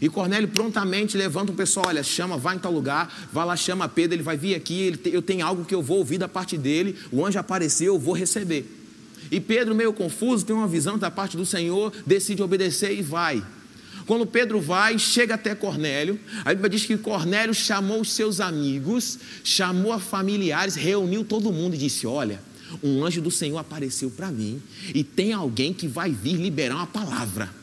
E 0.00 0.08
Cornélio 0.08 0.48
prontamente 0.48 1.16
levanta 1.16 1.52
um 1.52 1.54
pessoal: 1.54 1.86
olha, 1.88 2.02
chama, 2.02 2.36
vai 2.36 2.56
em 2.56 2.58
tal 2.58 2.72
lugar, 2.72 3.28
vai 3.32 3.46
lá, 3.46 3.56
chama 3.56 3.88
Pedro, 3.88 4.16
ele 4.16 4.22
vai 4.22 4.36
vir 4.36 4.54
aqui, 4.54 4.98
eu 5.06 5.22
tenho 5.22 5.46
algo 5.46 5.64
que 5.64 5.74
eu 5.74 5.82
vou 5.82 5.98
ouvir 5.98 6.18
da 6.18 6.28
parte 6.28 6.58
dele. 6.58 6.96
O 7.10 7.24
anjo 7.24 7.38
apareceu, 7.38 7.94
eu 7.94 7.98
vou 7.98 8.14
receber. 8.14 8.78
E 9.30 9.38
Pedro, 9.40 9.74
meio 9.74 9.92
confuso, 9.92 10.44
tem 10.44 10.54
uma 10.54 10.66
visão 10.66 10.98
da 10.98 11.10
parte 11.10 11.36
do 11.36 11.46
Senhor, 11.46 11.92
decide 12.04 12.42
obedecer 12.42 12.98
e 12.98 13.02
vai. 13.02 13.42
Quando 14.10 14.26
Pedro 14.26 14.60
vai, 14.60 14.98
chega 14.98 15.36
até 15.36 15.54
Cornélio, 15.54 16.18
a 16.44 16.48
Bíblia 16.48 16.68
diz 16.68 16.84
que 16.84 16.98
Cornélio 16.98 17.54
chamou 17.54 18.00
os 18.00 18.12
seus 18.12 18.40
amigos, 18.40 19.20
chamou 19.44 19.92
a 19.92 20.00
familiares, 20.00 20.74
reuniu 20.74 21.24
todo 21.24 21.52
mundo 21.52 21.76
e 21.76 21.78
disse: 21.78 22.08
Olha, 22.08 22.42
um 22.82 23.04
anjo 23.04 23.22
do 23.22 23.30
Senhor 23.30 23.56
apareceu 23.56 24.10
para 24.10 24.28
mim 24.32 24.60
e 24.92 25.04
tem 25.04 25.32
alguém 25.32 25.72
que 25.72 25.86
vai 25.86 26.10
vir 26.10 26.34
liberar 26.34 26.74
uma 26.74 26.88
palavra. 26.88 27.54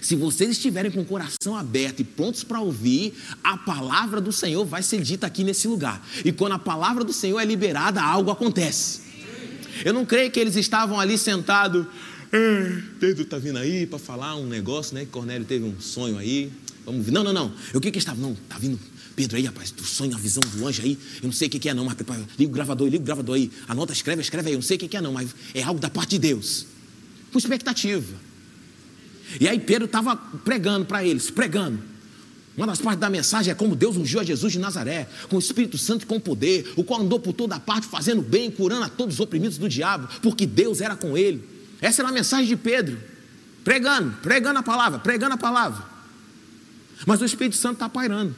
Se 0.00 0.16
vocês 0.16 0.48
estiverem 0.52 0.90
com 0.90 1.02
o 1.02 1.04
coração 1.04 1.54
aberto 1.54 2.00
e 2.00 2.04
prontos 2.04 2.42
para 2.42 2.62
ouvir, 2.62 3.12
a 3.44 3.58
palavra 3.58 4.22
do 4.22 4.32
Senhor 4.32 4.64
vai 4.64 4.82
ser 4.82 5.02
dita 5.02 5.26
aqui 5.26 5.44
nesse 5.44 5.68
lugar. 5.68 6.02
E 6.24 6.32
quando 6.32 6.52
a 6.52 6.58
palavra 6.58 7.04
do 7.04 7.12
Senhor 7.12 7.38
é 7.38 7.44
liberada, 7.44 8.02
algo 8.02 8.30
acontece. 8.30 9.02
Eu 9.84 9.92
não 9.92 10.06
creio 10.06 10.30
que 10.30 10.40
eles 10.40 10.56
estavam 10.56 10.98
ali 10.98 11.18
sentados 11.18 11.86
Pedro 12.98 13.22
está 13.22 13.38
vindo 13.38 13.58
aí 13.58 13.86
para 13.86 13.98
falar 13.98 14.36
um 14.36 14.46
negócio, 14.46 14.94
né? 14.94 15.04
Que 15.04 15.10
Cornélio 15.10 15.46
teve 15.46 15.64
um 15.64 15.80
sonho 15.80 16.18
aí. 16.18 16.50
Vamos 16.84 17.04
ver. 17.06 17.12
Não, 17.12 17.22
não, 17.24 17.32
não. 17.32 17.54
O 17.72 17.80
que 17.80 17.90
que 17.90 17.98
estava? 17.98 18.20
Não, 18.20 18.32
está 18.32 18.58
vindo 18.58 18.78
Pedro 19.14 19.36
aí, 19.36 19.44
rapaz, 19.44 19.70
tu 19.70 19.84
sonha 19.84 20.16
a 20.16 20.18
visão 20.18 20.42
do 20.42 20.66
anjo 20.66 20.82
aí. 20.82 20.98
Eu 21.22 21.26
não 21.26 21.32
sei 21.32 21.46
o 21.46 21.50
que, 21.50 21.58
que 21.58 21.68
é, 21.68 21.74
não, 21.74 21.84
mas 21.84 21.96
liga 22.36 22.50
o 22.50 22.54
gravador, 22.54 22.88
liga 22.88 23.02
o 23.02 23.06
gravador 23.06 23.36
aí. 23.36 23.50
Anota, 23.68 23.92
escreve, 23.92 24.20
escreve 24.20 24.48
aí. 24.48 24.54
Eu 24.54 24.58
não 24.58 24.62
sei 24.62 24.76
o 24.76 24.80
que, 24.80 24.88
que 24.88 24.96
é, 24.96 25.00
não, 25.00 25.12
mas 25.12 25.34
é 25.54 25.62
algo 25.62 25.80
da 25.80 25.88
parte 25.88 26.10
de 26.10 26.18
Deus. 26.18 26.66
Com 27.32 27.38
expectativa. 27.38 28.14
E 29.40 29.48
aí 29.48 29.58
Pedro 29.60 29.86
estava 29.86 30.16
pregando 30.16 30.84
para 30.86 31.04
eles, 31.04 31.30
pregando. 31.30 31.80
Uma 32.56 32.66
das 32.66 32.80
partes 32.80 33.00
da 33.00 33.10
mensagem 33.10 33.50
é 33.50 33.54
como 33.54 33.74
Deus 33.74 33.96
ungiu 33.96 34.20
a 34.20 34.24
Jesus 34.24 34.52
de 34.52 34.58
Nazaré, 34.58 35.08
com 35.28 35.36
o 35.36 35.38
Espírito 35.38 35.76
Santo 35.76 36.02
e 36.02 36.06
com 36.06 36.20
poder, 36.20 36.72
o 36.76 36.84
qual 36.84 37.00
andou 37.00 37.18
por 37.18 37.32
toda 37.32 37.58
parte, 37.58 37.86
fazendo 37.86 38.22
bem, 38.22 38.50
curando 38.50 38.84
a 38.84 38.88
todos 38.88 39.14
os 39.14 39.20
oprimidos 39.20 39.58
do 39.58 39.68
diabo, 39.68 40.08
porque 40.22 40.46
Deus 40.46 40.80
era 40.80 40.94
com 40.94 41.16
ele. 41.16 41.53
Essa 41.80 42.02
era 42.02 42.08
a 42.08 42.12
mensagem 42.12 42.46
de 42.46 42.56
Pedro, 42.56 42.98
pregando, 43.62 44.16
pregando 44.22 44.58
a 44.58 44.62
palavra, 44.62 44.98
pregando 44.98 45.34
a 45.34 45.38
palavra. 45.38 45.84
Mas 47.06 47.20
o 47.20 47.24
Espírito 47.24 47.56
Santo 47.56 47.74
está 47.74 47.88
pairando. 47.88 48.34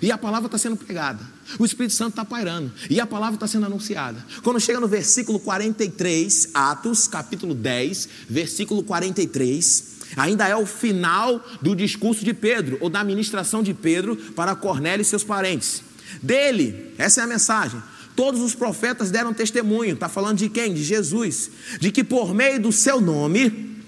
E 0.00 0.10
a 0.10 0.16
palavra 0.16 0.46
está 0.46 0.56
sendo 0.56 0.76
pregada. 0.76 1.20
O 1.58 1.64
Espírito 1.64 1.94
Santo 1.94 2.10
está 2.10 2.24
pairando. 2.24 2.72
E 2.88 3.00
a 3.00 3.06
palavra 3.06 3.34
está 3.34 3.46
sendo 3.46 3.66
anunciada. 3.66 4.24
Quando 4.42 4.60
chega 4.60 4.80
no 4.80 4.88
versículo 4.88 5.38
43, 5.40 6.50
Atos, 6.54 7.06
capítulo 7.06 7.54
10, 7.54 8.08
versículo 8.28 8.82
43, 8.84 9.98
ainda 10.16 10.48
é 10.48 10.56
o 10.56 10.64
final 10.64 11.44
do 11.60 11.74
discurso 11.74 12.24
de 12.24 12.32
Pedro, 12.32 12.78
ou 12.80 12.88
da 12.88 13.04
ministração 13.04 13.62
de 13.62 13.74
Pedro 13.74 14.16
para 14.16 14.54
Cornélio 14.54 15.02
e 15.02 15.04
seus 15.04 15.24
parentes. 15.24 15.82
Dele, 16.22 16.94
essa 16.96 17.20
é 17.20 17.24
a 17.24 17.26
mensagem. 17.26 17.82
Todos 18.14 18.40
os 18.40 18.54
profetas 18.54 19.10
deram 19.10 19.32
testemunho, 19.32 19.94
está 19.94 20.08
falando 20.08 20.38
de 20.38 20.48
quem? 20.48 20.74
De 20.74 20.82
Jesus, 20.82 21.50
de 21.80 21.90
que 21.90 22.04
por 22.04 22.34
meio 22.34 22.60
do 22.60 22.70
seu 22.70 23.00
nome, 23.00 23.80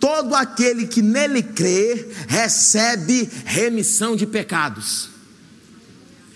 todo 0.00 0.34
aquele 0.34 0.86
que 0.86 1.02
nele 1.02 1.42
crê 1.42 2.08
recebe 2.28 3.28
remissão 3.44 4.16
de 4.16 4.26
pecados. 4.26 5.10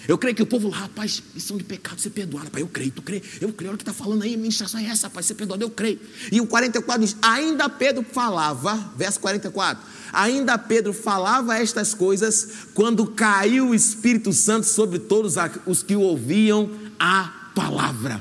Eu 0.09 0.19
creio 0.19 0.35
que 0.35 0.43
o 0.43 0.47
povo, 0.47 0.69
rapaz, 0.71 1.23
missão 1.33 1.57
de 1.57 1.63
pecado, 1.63 2.01
ser 2.01 2.11
perdoado, 2.11 2.47
rapaz, 2.47 2.61
eu 2.61 2.69
creio, 2.69 2.91
tu 2.91 3.01
crê, 3.01 3.23
eu 3.41 3.53
creio, 3.53 3.71
olha 3.71 3.75
o 3.75 3.79
que 3.79 3.83
está 3.83 3.93
falando 3.93 4.25
aí, 4.25 4.35
a 4.35 4.37
ministração 4.37 4.81
é 4.81 4.87
essa, 4.87 5.07
rapaz, 5.07 5.25
ser 5.25 5.35
perdoado, 5.35 5.63
eu 5.63 5.71
creio. 5.71 6.01
E 6.33 6.41
o 6.41 6.47
44 6.49 7.01
diz, 7.01 7.17
ainda 7.23 7.69
Pedro 7.69 8.03
falava, 8.03 8.93
verso 8.97 9.21
44, 9.21 9.85
ainda 10.13 10.59
Pedro 10.59 10.93
falava 10.93 11.57
estas 11.57 11.95
coisas, 11.95 12.49
quando 12.75 13.07
caiu 13.07 13.69
o 13.69 13.75
Espírito 13.75 14.33
Santo 14.33 14.67
sobre 14.67 14.99
todos 14.99 15.37
os 15.65 15.85
que 15.85 15.95
o 15.95 16.01
ouviam 16.01 16.90
a 17.01 17.33
palavra. 17.55 18.21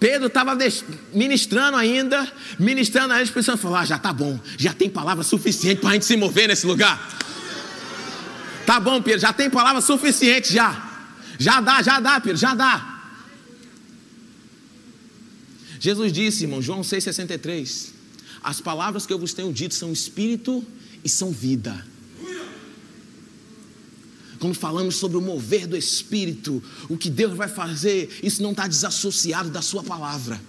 Pedro 0.00 0.26
estava 0.26 0.56
ministrando 1.12 1.76
ainda, 1.76 2.30
ministrando 2.58 3.14
a 3.14 3.22
expressão, 3.22 3.56
falou: 3.56 3.76
ah, 3.76 3.84
já 3.84 3.96
está 3.96 4.12
bom, 4.12 4.40
já 4.58 4.72
tem 4.72 4.90
palavra 4.90 5.22
suficiente 5.22 5.80
para 5.80 5.90
a 5.90 5.92
gente 5.92 6.06
se 6.06 6.16
mover 6.16 6.48
nesse 6.48 6.66
lugar. 6.66 6.98
Tá 8.66 8.80
bom, 8.80 9.00
Pedro, 9.00 9.20
já 9.20 9.32
tem 9.32 9.48
palavra 9.48 9.80
suficiente 9.80 10.52
já. 10.52 10.88
Já 11.38 11.60
dá, 11.60 11.80
já 11.82 12.00
dá, 12.00 12.20
Pedro, 12.20 12.36
já 12.36 12.54
dá. 12.54 12.98
Jesus 15.78 16.12
disse, 16.12 16.44
irmão, 16.44 16.60
João 16.60 16.80
6,63: 16.80 17.90
As 18.42 18.60
palavras 18.60 19.06
que 19.06 19.12
eu 19.12 19.18
vos 19.18 19.32
tenho 19.32 19.52
dito 19.52 19.74
são 19.74 19.92
espírito 19.92 20.64
e 21.04 21.08
são 21.08 21.30
vida 21.30 21.84
quando 24.40 24.54
falamos 24.54 24.96
sobre 24.96 25.18
o 25.18 25.20
mover 25.20 25.66
do 25.66 25.76
Espírito, 25.76 26.62
o 26.88 26.96
que 26.96 27.10
Deus 27.10 27.36
vai 27.36 27.46
fazer, 27.46 28.18
isso 28.22 28.42
não 28.42 28.52
está 28.52 28.66
desassociado 28.66 29.50
da 29.50 29.60
Sua 29.60 29.84
palavra. 29.84 30.40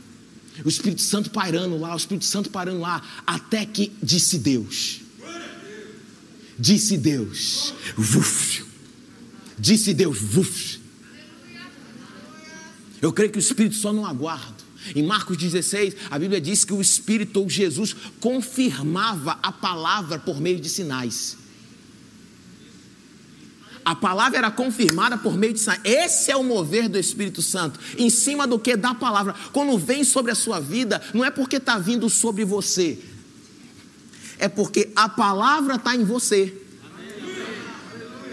O 0.64 0.70
Espírito 0.70 1.02
Santo 1.02 1.30
pairando 1.30 1.78
lá, 1.78 1.94
o 1.94 1.98
Espírito 1.98 2.24
Santo 2.24 2.50
parando 2.50 2.80
lá, 2.80 3.02
até 3.28 3.66
que 3.66 3.92
disse 4.02 4.40
Deus. 4.40 5.02
Disse 6.58 6.98
Deus. 6.98 7.74
Vuf. 7.98 8.64
Disse 9.60 9.94
Deus. 9.94 10.20
Eu 13.02 13.12
creio 13.12 13.32
que 13.32 13.38
o 13.38 13.40
Espírito 13.40 13.76
só 13.76 13.92
não 13.92 14.06
aguarda. 14.06 14.62
Em 14.96 15.04
Marcos 15.04 15.36
16, 15.36 15.96
a 16.10 16.18
Bíblia 16.18 16.40
diz 16.40 16.64
que 16.64 16.74
o 16.74 16.82
Espírito 16.82 17.42
ou 17.42 17.50
Jesus 17.50 17.94
confirmava 18.22 19.38
a 19.44 19.52
palavra 19.52 20.18
por 20.18 20.40
meio 20.40 20.60
de 20.60 20.70
sinais. 20.70 21.41
A 23.84 23.96
palavra 23.96 24.38
era 24.38 24.52
confirmada 24.52 25.18
por 25.18 25.38
meio 25.38 25.54
de 25.54 25.60
sinais. 25.60 25.82
Esse 25.84 26.32
é 26.32 26.38
o 26.38 26.44
mover 26.44 26.88
do 26.88 27.00
Espírito 27.00 27.42
Santo. 27.42 27.80
Em 27.98 28.10
cima 28.10 28.46
do 28.46 28.60
que? 28.60 28.76
Da 28.76 28.94
palavra. 28.94 29.34
Quando 29.52 29.78
vem 29.78 30.04
sobre 30.04 30.32
a 30.32 30.36
sua 30.36 30.60
vida, 30.60 31.02
não 31.14 31.26
é 31.26 31.32
porque 31.32 31.58
está 31.58 31.78
vindo 31.78 32.10
sobre 32.10 32.46
você, 32.46 33.00
é 34.38 34.48
porque 34.48 34.92
a 34.96 35.10
palavra 35.10 35.76
está 35.76 35.96
em 35.96 36.04
você. 36.04 36.58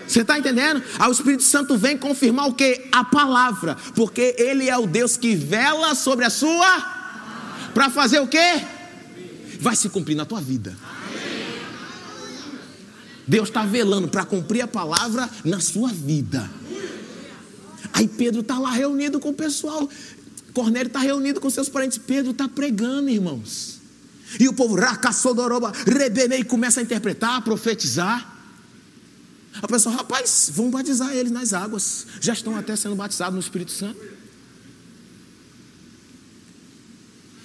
Você 0.07 0.23
está 0.23 0.38
entendendo? 0.38 0.83
O 1.07 1.11
Espírito 1.11 1.43
Santo 1.43 1.76
vem 1.76 1.99
confirmar 1.99 2.49
o 2.49 2.55
que? 2.55 2.88
A 2.90 3.05
palavra. 3.05 3.76
Porque 3.95 4.35
Ele 4.38 4.69
é 4.69 4.78
o 4.78 4.87
Deus 4.87 5.19
que 5.19 5.37
vela 5.37 5.95
sobre 5.95 6.25
a 6.25 6.31
sua. 6.31 6.99
Para 7.75 7.90
fazer 7.90 8.19
o 8.19 8.26
que? 8.26 8.38
Vai 9.61 9.76
se 9.76 9.90
cumprir 9.90 10.14
na 10.14 10.25
tua 10.25 10.40
vida. 10.40 10.75
Deus 13.28 13.50
está 13.50 13.66
velando 13.66 14.08
para 14.08 14.25
cumprir 14.25 14.62
a 14.62 14.66
palavra 14.66 15.28
na 15.44 15.61
sua 15.61 15.92
vida. 15.92 16.50
Aí 17.92 18.08
Pedro 18.08 18.40
está 18.40 18.58
lá 18.58 18.70
reunido 18.70 19.20
com 19.20 19.28
o 19.28 19.35
pessoal. 19.35 19.88
Cornélio 20.54 20.87
está 20.87 21.00
reunido 21.00 21.38
com 21.38 21.50
seus 21.50 21.68
parentes. 21.68 21.99
Pedro 21.99 22.30
está 22.30 22.49
pregando, 22.49 23.11
irmãos. 23.11 23.80
E 24.40 24.49
o 24.49 24.52
povo, 24.54 24.75
racassodoroba, 24.76 25.73
rebenei, 25.87 26.42
começa 26.42 26.80
a 26.80 26.82
interpretar, 26.82 27.37
a 27.37 27.40
profetizar. 27.42 28.37
A 29.61 29.68
pessoa, 29.68 29.94
rapaz, 29.94 30.50
vamos 30.54 30.73
batizar 30.73 31.14
eles 31.14 31.30
nas 31.30 31.52
águas. 31.52 32.06
Já 32.23 32.32
estão 32.32 32.56
até 32.56 32.75
sendo 32.76 32.97
batizados 32.97 33.35
no 33.35 33.40
Espírito 33.40 33.73
Santo. 33.73 34.00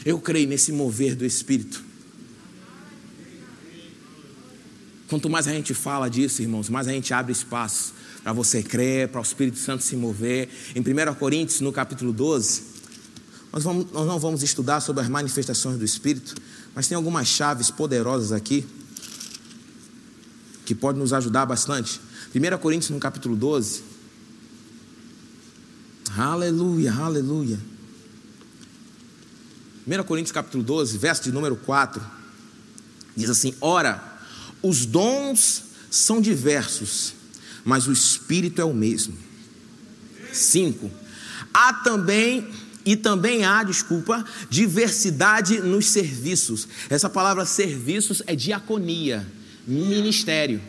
Eu 0.05 0.19
creio 0.19 0.47
nesse 0.47 0.71
mover 0.71 1.15
do 1.15 1.25
Espírito. 1.25 1.83
Quanto 5.13 5.29
mais 5.29 5.47
a 5.47 5.51
gente 5.51 5.75
fala 5.75 6.09
disso, 6.09 6.41
irmãos, 6.41 6.69
mais 6.69 6.87
a 6.87 6.91
gente 6.91 7.13
abre 7.13 7.31
espaço 7.31 7.93
para 8.23 8.33
você 8.33 8.63
crer, 8.63 9.09
para 9.09 9.21
o 9.21 9.23
Espírito 9.23 9.59
Santo 9.59 9.83
se 9.83 9.95
mover. 9.95 10.49
Em 10.73 10.79
1 10.79 11.13
Coríntios, 11.13 11.61
no 11.61 11.71
capítulo 11.71 12.11
12, 12.11 12.63
nós, 13.51 13.63
vamos, 13.63 13.91
nós 13.91 14.07
não 14.07 14.17
vamos 14.17 14.41
estudar 14.41 14.79
sobre 14.79 15.03
as 15.03 15.07
manifestações 15.09 15.77
do 15.77 15.85
Espírito, 15.85 16.33
mas 16.73 16.87
tem 16.87 16.95
algumas 16.95 17.27
chaves 17.27 17.69
poderosas 17.69 18.31
aqui 18.31 18.65
que 20.65 20.73
podem 20.73 20.99
nos 20.99 21.13
ajudar 21.13 21.45
bastante. 21.45 22.01
1 22.33 22.57
Coríntios, 22.57 22.89
no 22.89 22.97
capítulo 22.99 23.35
12. 23.35 23.83
Aleluia, 26.17 26.91
aleluia. 26.91 27.59
1 29.85 30.03
Coríntios, 30.05 30.31
capítulo 30.31 30.63
12, 30.63 30.97
verso 30.97 31.21
de 31.21 31.31
número 31.31 31.55
4. 31.55 32.01
Diz 33.15 33.29
assim: 33.29 33.53
Ora, 33.61 34.12
os 34.63 34.85
dons 34.85 35.63
são 35.91 36.21
diversos, 36.21 37.13
mas 37.65 37.85
o 37.85 37.91
Espírito 37.91 38.61
é 38.61 38.65
o 38.65 38.73
mesmo. 38.73 39.15
5. 40.31 40.89
Há 41.53 41.73
também, 41.73 42.47
e 42.85 42.95
também 42.95 43.43
há, 43.43 43.61
desculpa, 43.63 44.25
diversidade 44.49 45.59
nos 45.59 45.87
serviços. 45.87 46.67
Essa 46.89 47.09
palavra 47.09 47.45
serviços 47.45 48.23
é 48.25 48.35
diaconia, 48.35 49.27
ministério. 49.67 50.61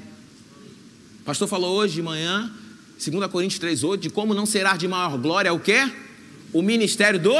O 1.20 1.24
pastor 1.24 1.48
falou 1.48 1.76
hoje 1.76 1.94
de 1.94 2.02
manhã, 2.02 2.52
2 3.02 3.30
Coríntios 3.30 3.58
3, 3.60 3.82
8, 3.84 4.00
de 4.02 4.10
como 4.10 4.34
não 4.34 4.44
será 4.44 4.76
de 4.76 4.86
maior 4.86 5.16
glória 5.16 5.52
o 5.54 5.60
quê? 5.60 5.90
O 6.52 6.60
ministério 6.60 7.18
do. 7.18 7.32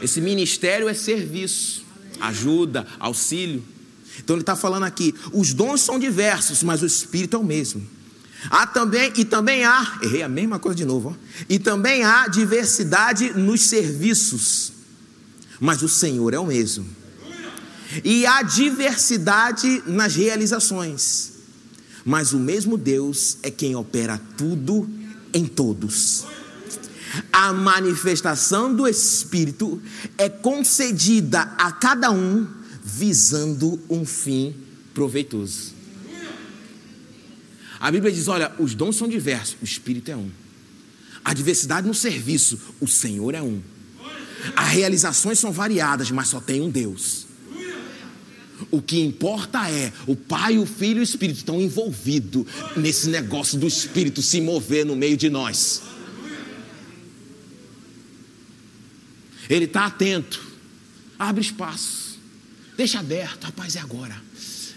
Esse 0.00 0.20
ministério 0.20 0.88
é 0.88 0.94
serviço, 0.94 1.84
ajuda, 2.20 2.86
auxílio. 3.00 3.62
Então 4.18 4.36
ele 4.36 4.42
está 4.42 4.56
falando 4.56 4.84
aqui: 4.84 5.14
os 5.32 5.52
dons 5.52 5.80
são 5.80 5.98
diversos, 5.98 6.62
mas 6.62 6.82
o 6.82 6.86
Espírito 6.86 7.36
é 7.36 7.38
o 7.38 7.44
mesmo. 7.44 7.86
Há 8.50 8.66
também, 8.66 9.12
e 9.16 9.24
também 9.24 9.64
há, 9.64 9.98
errei 10.02 10.22
a 10.22 10.28
mesma 10.28 10.58
coisa 10.58 10.76
de 10.76 10.84
novo, 10.84 11.10
ó, 11.10 11.44
e 11.48 11.58
também 11.58 12.04
há 12.04 12.28
diversidade 12.28 13.32
nos 13.32 13.62
serviços, 13.62 14.72
mas 15.58 15.82
o 15.82 15.88
Senhor 15.88 16.32
é 16.32 16.38
o 16.38 16.46
mesmo. 16.46 16.86
E 18.04 18.26
há 18.26 18.42
diversidade 18.42 19.82
nas 19.86 20.14
realizações, 20.14 21.32
mas 22.04 22.32
o 22.32 22.38
mesmo 22.38 22.78
Deus 22.78 23.38
é 23.42 23.50
quem 23.50 23.74
opera 23.74 24.20
tudo 24.36 24.88
em 25.32 25.44
todos. 25.44 26.24
A 27.32 27.52
manifestação 27.52 28.72
do 28.72 28.86
Espírito 28.86 29.80
é 30.16 30.28
concedida 30.28 31.40
a 31.58 31.72
cada 31.72 32.10
um 32.10 32.46
visando 32.88 33.78
um 33.90 34.04
fim 34.06 34.54
proveitoso. 34.94 35.74
A 37.78 37.90
Bíblia 37.90 38.10
diz: 38.10 38.26
olha, 38.26 38.52
os 38.58 38.74
dons 38.74 38.96
são 38.96 39.06
diversos, 39.06 39.56
o 39.60 39.64
Espírito 39.64 40.10
é 40.10 40.16
um. 40.16 40.30
A 41.24 41.34
diversidade 41.34 41.86
no 41.86 41.94
serviço, 41.94 42.58
o 42.80 42.88
Senhor 42.88 43.34
é 43.34 43.42
um. 43.42 43.60
As 44.56 44.68
realizações 44.70 45.38
são 45.38 45.52
variadas, 45.52 46.10
mas 46.10 46.28
só 46.28 46.40
tem 46.40 46.60
um 46.60 46.70
Deus. 46.70 47.26
O 48.70 48.80
que 48.82 48.98
importa 48.98 49.70
é 49.70 49.92
o 50.06 50.16
Pai, 50.16 50.58
o 50.58 50.66
Filho 50.66 50.98
e 50.98 51.00
o 51.00 51.02
Espírito 51.02 51.38
estão 51.38 51.60
envolvidos 51.60 52.46
nesse 52.76 53.08
negócio 53.08 53.58
do 53.58 53.66
Espírito 53.66 54.22
se 54.22 54.40
mover 54.40 54.84
no 54.84 54.96
meio 54.96 55.16
de 55.16 55.28
nós. 55.28 55.82
Ele 59.48 59.66
está 59.66 59.86
atento, 59.86 60.44
abre 61.18 61.40
espaço. 61.40 62.07
Deixa 62.78 63.00
aberto, 63.00 63.42
rapaz, 63.42 63.74
é 63.74 63.80
agora. 63.80 64.14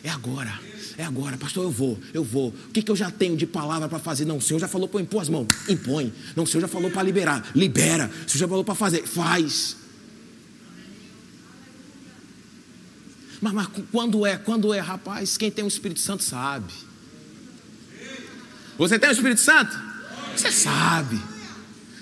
É 0.04 0.10
agora. 0.10 0.60
É 0.98 1.04
agora, 1.04 1.38
pastor, 1.38 1.66
eu 1.66 1.72
vou, 1.72 2.00
eu 2.16 2.24
vou. 2.24 2.50
O 2.50 2.72
que, 2.74 2.82
que 2.82 2.90
eu 2.90 2.96
já 2.96 3.12
tenho 3.12 3.38
de 3.38 3.46
palavra 3.46 3.88
para 3.88 4.00
fazer? 4.00 4.26
Não, 4.26 4.38
o 4.38 4.42
Senhor 4.42 4.60
já 4.60 4.68
falou 4.68 4.88
para 4.88 5.00
impor 5.00 5.22
as 5.22 5.30
mãos, 5.30 5.48
impõe. 5.70 6.12
Não, 6.36 6.44
o 6.44 6.48
Senhor 6.48 6.62
já 6.62 6.68
falou 6.68 6.90
para 6.90 7.04
liberar, 7.04 7.52
libera. 7.56 8.08
O 8.08 8.30
Senhor 8.30 8.40
já 8.40 8.48
falou 8.48 8.64
para 8.64 8.74
fazer, 8.74 9.06
faz. 9.06 9.78
Mas, 13.40 13.54
mas 13.54 13.68
quando 13.92 14.26
é? 14.26 14.36
Quando 14.36 14.74
é, 14.74 14.80
rapaz? 14.80 15.38
Quem 15.38 15.52
tem 15.52 15.64
o 15.64 15.68
Espírito 15.68 16.00
Santo 16.00 16.24
sabe. 16.24 16.74
Você 18.80 18.98
tem 18.98 19.10
o 19.10 19.14
Espírito 19.14 19.42
Santo? 19.42 19.80
Você 20.36 20.52
sabe. 20.52 21.22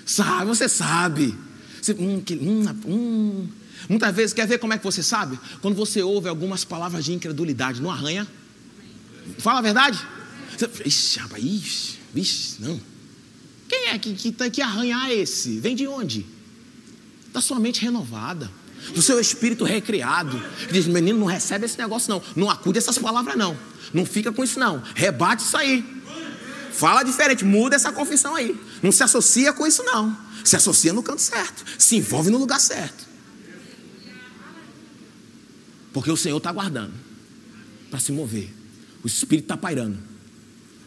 Sabe, 0.06 0.46
você 0.46 0.66
sabe. 0.66 1.36
Você, 1.80 1.92
hum, 1.92 2.22
que, 2.22 2.34
hum, 2.36 2.64
hum, 2.86 3.48
Muitas 3.88 4.14
vezes, 4.14 4.32
quer 4.32 4.46
ver 4.46 4.58
como 4.58 4.72
é 4.72 4.78
que 4.78 4.84
você 4.84 5.02
sabe? 5.02 5.38
Quando 5.60 5.74
você 5.74 6.02
ouve 6.02 6.28
algumas 6.28 6.64
palavras 6.64 7.04
de 7.04 7.12
incredulidade, 7.12 7.80
não 7.80 7.90
arranha? 7.90 8.26
Fala 9.38 9.58
a 9.58 9.62
verdade? 9.62 9.98
Você, 10.56 10.68
ixi, 10.84 11.18
rapaz, 11.18 11.42
ixi, 11.42 11.98
ixi, 12.14 12.56
não. 12.60 12.80
Quem 13.68 13.88
é 13.88 13.98
que, 13.98 14.14
que, 14.14 14.50
que 14.50 14.62
arranhar 14.62 15.10
esse? 15.10 15.58
Vem 15.60 15.76
de 15.76 15.86
onde? 15.86 16.26
Da 17.32 17.40
sua 17.40 17.60
mente 17.60 17.80
renovada, 17.80 18.50
do 18.92 19.00
seu 19.00 19.20
espírito 19.20 19.64
recriado. 19.64 20.42
Diz, 20.70 20.86
menino, 20.86 21.20
não 21.20 21.26
recebe 21.26 21.66
esse 21.66 21.78
negócio 21.78 22.10
não. 22.10 22.22
Não 22.34 22.50
acude 22.50 22.78
essas 22.78 22.98
palavras 22.98 23.36
não. 23.36 23.56
Não 23.94 24.04
fica 24.04 24.32
com 24.32 24.42
isso 24.42 24.58
não. 24.58 24.82
Rebate 24.94 25.44
isso 25.44 25.56
aí. 25.56 25.84
Fala 26.72 27.02
diferente, 27.02 27.44
muda 27.44 27.76
essa 27.76 27.92
confissão 27.92 28.34
aí. 28.34 28.58
Não 28.82 28.90
se 28.90 29.02
associa 29.02 29.52
com 29.52 29.66
isso 29.66 29.82
não. 29.84 30.16
Se 30.44 30.56
associa 30.56 30.92
no 30.92 31.02
canto 31.02 31.20
certo. 31.20 31.64
Se 31.78 31.96
envolve 31.96 32.30
no 32.30 32.38
lugar 32.38 32.60
certo. 32.60 33.09
Porque 35.92 36.10
o 36.10 36.16
Senhor 36.16 36.38
está 36.38 36.52
guardando 36.52 36.94
para 37.90 37.98
se 37.98 38.12
mover. 38.12 38.52
O 39.02 39.06
Espírito 39.06 39.44
está 39.44 39.56
pairando. 39.56 39.98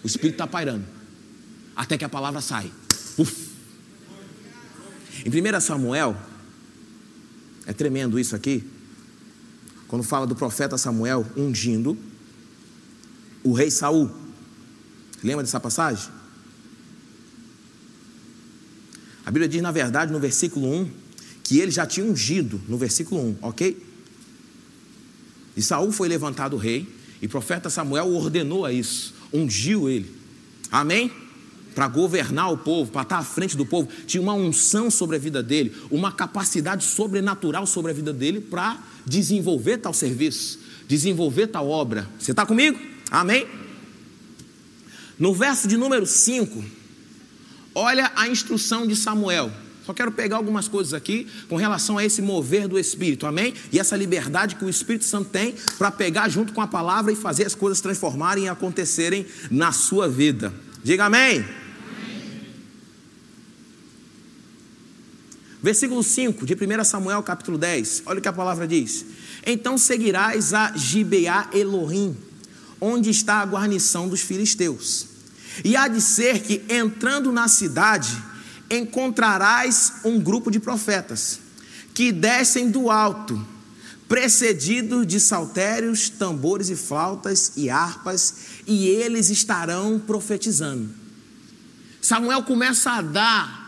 O 0.04 0.08
Espírito 0.08 0.36
está 0.36 0.48
pairando. 0.48 0.86
Até 1.76 1.98
que 1.98 2.06
a 2.06 2.10
palavra 2.10 2.42
sai. 2.42 2.72
Uf. 3.18 3.54
Em 5.26 5.30
1 5.30 5.60
Samuel, 5.62 6.18
é 7.66 7.74
tremendo 7.74 8.20
isso 8.20 8.36
aqui. 8.36 8.64
Quando 9.88 10.04
fala 10.04 10.26
do 10.26 10.36
profeta 10.36 10.78
Samuel 10.78 11.26
ungindo 11.36 11.98
o 13.44 13.54
rei 13.54 13.70
Saul. 13.70 14.10
Lembra 15.24 15.44
dessa 15.44 15.60
passagem? 15.60 16.10
A 19.26 19.32
Bíblia 19.32 19.48
diz, 19.48 19.62
na 19.62 19.72
verdade, 19.72 20.12
no 20.12 20.20
versículo 20.20 20.68
1, 20.68 20.92
que 21.44 21.60
ele 21.60 21.72
já 21.72 21.86
tinha 21.86 22.06
ungido, 22.06 22.62
no 22.68 22.78
versículo 22.78 23.22
1, 23.22 23.38
ok? 23.42 23.93
E 25.56 25.62
Saul 25.62 25.92
foi 25.92 26.08
levantado 26.08 26.58
rei, 26.58 26.88
e 27.22 27.26
o 27.26 27.30
profeta 27.30 27.70
Samuel 27.70 28.14
ordenou 28.14 28.66
a 28.66 28.74
isso, 28.74 29.14
ungiu 29.32 29.90
ele. 29.90 30.14
Amém? 30.72 31.12
Para 31.74 31.88
governar 31.88 32.52
o 32.52 32.58
povo, 32.58 32.92
para 32.92 33.04
estar 33.04 33.18
à 33.18 33.24
frente 33.24 33.56
do 33.56 33.66
povo, 33.66 33.88
tinha 34.06 34.22
uma 34.22 34.34
unção 34.34 34.92
sobre 34.92 35.16
a 35.16 35.20
vida 35.20 35.42
dele, 35.42 35.74
uma 35.90 36.12
capacidade 36.12 36.84
sobrenatural 36.84 37.66
sobre 37.66 37.92
a 37.92 37.94
vida 37.94 38.12
dele 38.12 38.42
para 38.42 38.78
desenvolver 39.06 39.78
tal 39.78 39.94
serviço, 39.94 40.60
desenvolver 40.88 41.48
tal 41.48 41.70
obra. 41.70 42.08
Você 42.20 42.32
está 42.32 42.46
comigo? 42.46 42.80
Amém? 43.10 43.48
No 45.18 45.34
verso 45.34 45.68
de 45.68 45.78
número 45.78 46.06
5, 46.06 46.64
olha 47.74 48.12
a 48.16 48.28
instrução 48.28 48.86
de 48.86 48.96
Samuel. 48.96 49.52
Só 49.86 49.94
quero 49.94 50.12
pegar 50.12 50.38
algumas 50.38 50.68
coisas 50.68 50.94
aqui 50.94 51.28
com 51.50 51.58
relação 51.58 51.98
a 51.98 52.06
esse 52.06 52.22
mover 52.22 52.68
do 52.68 52.80
Espírito, 52.80 53.26
amém? 53.26 53.54
E 53.72 53.80
essa 53.80 53.98
liberdade 53.98 54.56
que 54.56 54.64
o 54.64 54.70
Espírito 54.70 55.04
Santo 55.04 55.30
tem 55.30 55.56
para 55.78 55.92
pegar 55.92 56.30
junto 56.30 56.54
com 56.54 56.62
a 56.62 56.68
palavra 56.68 57.12
e 57.12 57.16
fazer 57.16 57.46
as 57.46 57.54
coisas 57.54 57.82
transformarem 57.82 58.46
e 58.46 58.50
acontecerem 58.50 59.26
na 59.52 59.74
sua 59.74 60.08
vida. 60.08 60.54
Diga 60.84 61.06
amém. 61.06 61.46
Versículo 65.62 66.04
5 66.04 66.46
de 66.46 66.56
1 66.56 66.84
Samuel, 66.84 67.24
capítulo 67.24 67.58
10. 67.58 68.04
Olha 68.06 68.20
o 68.20 68.22
que 68.22 68.28
a 68.28 68.34
palavra 68.34 68.68
diz: 68.68 69.06
Então 69.46 69.78
seguirás 69.78 70.54
a 70.54 70.74
Gibeá 70.76 71.50
Elohim, 71.54 72.18
onde 72.80 73.10
está 73.10 73.36
a 73.36 73.46
guarnição 73.46 74.08
dos 74.08 74.22
filisteus. 74.22 75.08
E 75.64 75.76
há 75.76 75.88
de 75.88 76.02
ser 76.02 76.42
que, 76.42 76.64
entrando 76.68 77.32
na 77.32 77.48
cidade, 77.48 78.12
encontrarás 78.70 79.94
um 80.04 80.20
grupo 80.20 80.50
de 80.50 80.60
profetas 80.60 81.40
que 81.94 82.12
descem 82.12 82.72
do 82.72 82.90
alto, 82.90 83.46
precedidos 84.08 85.06
de 85.06 85.20
saltérios, 85.20 86.10
tambores 86.10 86.70
e 86.70 86.76
flautas 86.76 87.54
e 87.56 87.70
harpas, 87.70 88.36
e 88.66 88.88
eles 88.88 89.30
estarão 89.30 90.00
profetizando. 90.00 90.90
Samuel 92.02 92.44
começa 92.44 92.92
a 92.92 93.02
dar 93.02 93.64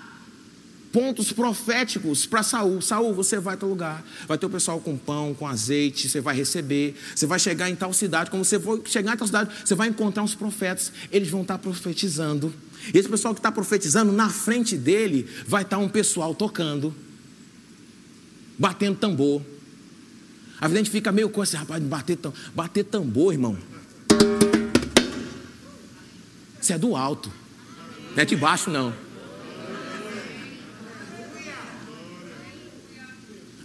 pontos 0.92 1.34
proféticos 1.34 2.26
para 2.26 2.42
Saul. 2.42 2.82
Saul, 2.82 3.14
você 3.14 3.38
vai 3.38 3.58
para 3.58 3.68
lugar, 3.68 4.04
vai 4.28 4.38
ter 4.38 4.46
o 4.46 4.50
pessoal 4.50 4.80
com 4.80 4.98
pão, 4.98 5.34
com 5.34 5.46
azeite, 5.46 6.08
você 6.08 6.22
vai 6.22 6.34
receber, 6.36 6.96
você 7.14 7.26
vai 7.26 7.38
chegar 7.38 7.70
em 7.70 7.76
tal 7.76 7.92
cidade, 7.92 8.30
quando 8.30 8.46
você 8.46 8.58
for 8.58 8.82
chegar 8.86 9.14
em 9.14 9.18
tal 9.18 9.28
cidade, 9.28 9.50
você 9.64 9.76
vai 9.76 9.90
encontrar 9.90 10.24
uns 10.24 10.36
profetas, 10.36 10.92
eles 11.12 11.30
vão 11.30 11.42
estar 11.42 11.58
profetizando. 11.58 12.54
Esse 12.94 13.10
pessoal 13.10 13.34
que 13.34 13.40
está 13.40 13.52
profetizando, 13.52 14.12
na 14.12 14.30
frente 14.30 14.78
dele 14.78 15.28
vai 15.48 15.64
estar 15.64 15.78
um 15.78 15.90
pessoal 15.90 16.36
tocando, 16.36 16.94
batendo 18.58 18.98
tambor. 18.98 19.42
A 20.60 20.70
gente 20.70 20.90
fica 20.90 21.12
meio 21.12 21.30
com 21.30 21.44
esse 21.44 21.56
rapaz 21.56 21.82
bater, 21.84 22.18
bater 22.54 22.84
tambor, 22.86 23.34
irmão. 23.34 23.58
Isso 26.62 26.74
é 26.74 26.78
do 26.78 26.96
alto, 26.96 27.32
não 28.16 28.22
é 28.22 28.26
de 28.26 28.36
baixo, 28.36 28.70
não. 28.70 28.94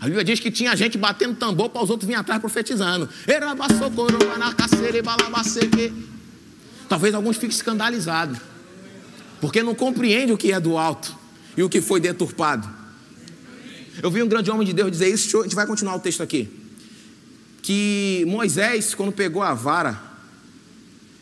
A 0.00 0.06
Bíblia 0.06 0.24
diz 0.24 0.40
que 0.40 0.50
tinha 0.50 0.74
gente 0.74 0.96
batendo 0.96 1.34
tambor 1.34 1.68
para 1.68 1.82
os 1.82 1.90
outros 1.90 2.06
virem 2.06 2.18
atrás 2.18 2.40
profetizando. 2.40 3.08
Talvez 6.88 7.14
alguns 7.14 7.36
fiquem 7.36 7.50
escandalizados 7.50 8.49
porque 9.40 9.62
não 9.62 9.74
compreende 9.74 10.32
o 10.32 10.38
que 10.38 10.52
é 10.52 10.60
do 10.60 10.76
alto 10.76 11.16
e 11.56 11.62
o 11.62 11.68
que 11.68 11.80
foi 11.80 12.00
deturpado. 12.00 12.68
Eu 14.02 14.10
vi 14.10 14.22
um 14.22 14.28
grande 14.28 14.50
homem 14.50 14.66
de 14.66 14.72
Deus 14.72 14.90
dizer 14.90 15.08
isso, 15.08 15.40
a 15.40 15.42
gente 15.42 15.54
vai 15.54 15.66
continuar 15.66 15.96
o 15.96 16.00
texto 16.00 16.22
aqui. 16.22 16.48
Que 17.62 18.24
Moisés, 18.26 18.94
quando 18.94 19.12
pegou 19.12 19.42
a 19.42 19.52
vara, 19.52 20.00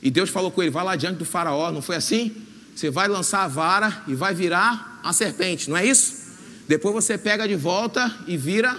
e 0.02 0.10
Deus 0.10 0.30
falou 0.30 0.50
com 0.50 0.62
ele: 0.62 0.70
vai 0.70 0.84
lá 0.84 0.96
diante 0.96 1.18
do 1.18 1.24
Faraó, 1.24 1.72
não 1.72 1.82
foi 1.82 1.96
assim? 1.96 2.34
Você 2.74 2.90
vai 2.90 3.08
lançar 3.08 3.42
a 3.42 3.48
vara 3.48 4.02
e 4.06 4.14
vai 4.14 4.34
virar 4.34 5.00
a 5.02 5.12
serpente, 5.12 5.68
não 5.68 5.76
é 5.76 5.84
isso? 5.84 6.28
Depois 6.68 6.94
você 6.94 7.18
pega 7.18 7.48
de 7.48 7.56
volta 7.56 8.14
e 8.26 8.36
vira 8.36 8.76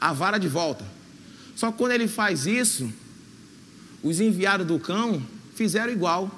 a 0.00 0.12
vara 0.12 0.38
de 0.38 0.48
volta. 0.48 0.84
Só 1.54 1.70
que 1.70 1.78
quando 1.78 1.92
ele 1.92 2.08
faz 2.08 2.46
isso, 2.46 2.92
os 4.02 4.20
enviados 4.20 4.66
do 4.66 4.78
cão 4.78 5.22
fizeram 5.54 5.92
igual. 5.92 6.30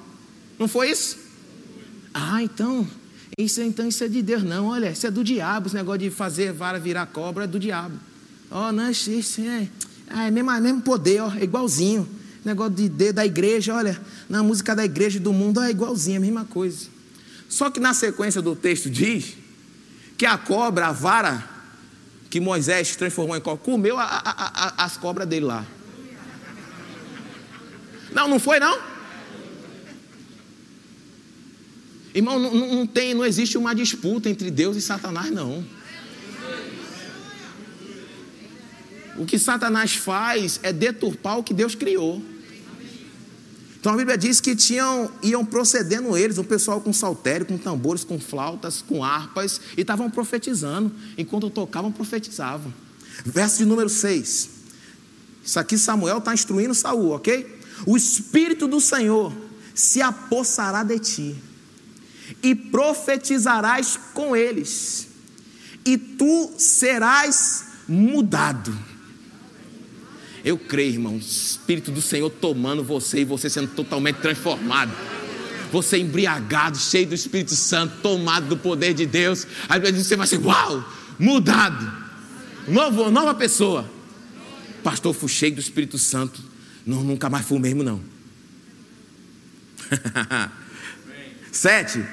Não 0.59 0.67
foi 0.67 0.91
isso? 0.91 1.17
Ah, 2.21 2.43
então, 2.43 2.85
isso, 3.37 3.61
então 3.61 3.87
isso 3.87 4.03
é 4.03 4.09
de 4.09 4.21
Deus. 4.21 4.43
Não, 4.43 4.67
olha, 4.67 4.91
isso 4.91 5.07
é 5.07 5.11
do 5.11 5.23
diabo. 5.23 5.67
Esse 5.67 5.75
negócio 5.75 5.99
de 5.99 6.09
fazer 6.09 6.51
vara 6.51 6.77
virar 6.77 7.05
cobra 7.05 7.45
é 7.45 7.47
do 7.47 7.57
diabo. 7.57 7.97
Ó, 8.51 8.67
oh, 8.67 8.71
não, 8.73 8.89
isso 8.89 9.41
é, 9.41 9.67
ah, 10.09 10.27
é 10.27 10.31
mesmo, 10.31 10.51
é 10.51 10.59
mesmo 10.59 10.81
poder, 10.81 11.21
ó, 11.21 11.31
é 11.31 11.43
igualzinho. 11.43 12.07
Negócio 12.43 12.73
de, 12.73 12.89
de, 12.89 13.13
da 13.13 13.25
igreja, 13.25 13.73
olha, 13.73 13.99
na 14.27 14.43
música 14.43 14.75
da 14.75 14.83
igreja 14.83 15.19
do 15.19 15.31
mundo, 15.31 15.61
é 15.61 15.69
igualzinho, 15.69 16.15
é 16.15 16.17
a 16.17 16.21
mesma 16.21 16.45
coisa. 16.45 16.87
Só 17.47 17.69
que 17.69 17.79
na 17.79 17.93
sequência 17.93 18.41
do 18.41 18.55
texto 18.55 18.89
diz 18.89 19.37
que 20.17 20.25
a 20.25 20.37
cobra, 20.37 20.87
a 20.87 20.91
vara 20.91 21.47
que 22.29 22.39
Moisés 22.39 22.95
transformou 22.95 23.35
em 23.37 23.41
cobra, 23.41 23.63
comeu 23.63 23.97
a, 23.97 24.03
a, 24.03 24.75
a, 24.81 24.85
as 24.85 24.97
cobras 24.97 25.27
dele 25.27 25.45
lá. 25.45 25.65
Não, 28.11 28.27
não 28.27 28.39
foi 28.39 28.59
não? 28.59 28.88
Irmão, 32.13 32.39
não, 32.39 32.53
não, 32.53 32.87
tem, 32.87 33.13
não 33.13 33.25
existe 33.25 33.57
uma 33.57 33.75
disputa 33.75 34.29
entre 34.29 34.49
Deus 34.49 34.75
e 34.75 34.81
Satanás, 34.81 35.31
não. 35.31 35.63
O 39.17 39.25
que 39.25 39.37
Satanás 39.37 39.95
faz 39.95 40.59
é 40.63 40.71
deturpar 40.73 41.37
o 41.37 41.43
que 41.43 41.53
Deus 41.53 41.75
criou. 41.75 42.21
Então 43.79 43.93
a 43.93 43.97
Bíblia 43.97 44.17
diz 44.17 44.41
que 44.41 44.55
tinham, 44.55 45.09
iam 45.21 45.45
procedendo 45.45 46.17
eles, 46.17 46.37
o 46.37 46.43
pessoal 46.43 46.81
com 46.81 46.91
saltério, 46.91 47.45
com 47.45 47.57
tambores, 47.57 48.03
com 48.03 48.19
flautas, 48.19 48.81
com 48.81 49.03
harpas, 49.03 49.61
e 49.77 49.81
estavam 49.81 50.09
profetizando. 50.09 50.91
Enquanto 51.17 51.49
tocavam, 51.49 51.91
profetizavam. 51.91 52.73
Verso 53.23 53.59
de 53.59 53.65
número 53.65 53.87
6. 53.87 54.49
Isso 55.43 55.59
aqui 55.59 55.77
Samuel 55.77 56.17
está 56.17 56.33
instruindo 56.33 56.73
Saul, 56.73 57.11
ok? 57.11 57.59
O 57.85 57.95
Espírito 57.95 58.67
do 58.67 58.81
Senhor 58.81 59.33
se 59.73 60.01
apossará 60.01 60.83
de 60.83 60.99
ti 60.99 61.48
e 62.41 62.55
profetizarás 62.55 63.99
com 64.13 64.35
eles, 64.35 65.07
e 65.85 65.97
tu 65.97 66.51
serás 66.57 67.65
mudado. 67.87 68.77
Eu 70.43 70.57
creio, 70.57 70.93
irmão, 70.93 71.15
o 71.15 71.19
Espírito 71.19 71.91
do 71.91 72.01
Senhor 72.01 72.29
tomando 72.29 72.83
você 72.83 73.21
e 73.21 73.25
você 73.25 73.49
sendo 73.49 73.69
totalmente 73.69 74.17
transformado. 74.17 74.91
Você 75.71 75.97
embriagado, 75.97 76.77
cheio 76.77 77.07
do 77.07 77.13
Espírito 77.13 77.53
Santo, 77.53 77.97
tomado 78.01 78.47
do 78.47 78.57
poder 78.57 78.93
de 78.93 79.05
Deus. 79.05 79.45
Aí 79.67 79.79
você 79.91 80.15
vai 80.15 80.25
ser, 80.25 80.39
uau, 80.39 80.83
mudado. 81.19 81.91
Novo, 82.67 83.11
nova 83.11 83.33
pessoa. 83.35 83.89
Pastor, 84.83 85.13
fui 85.13 85.29
cheio 85.29 85.53
do 85.53 85.59
Espírito 85.59 85.97
Santo. 85.97 86.41
Não, 86.85 87.03
nunca 87.03 87.29
mais 87.29 87.45
fui 87.45 87.57
o 87.57 87.61
mesmo, 87.61 87.83
não. 87.83 88.01
Sete. 91.51 92.03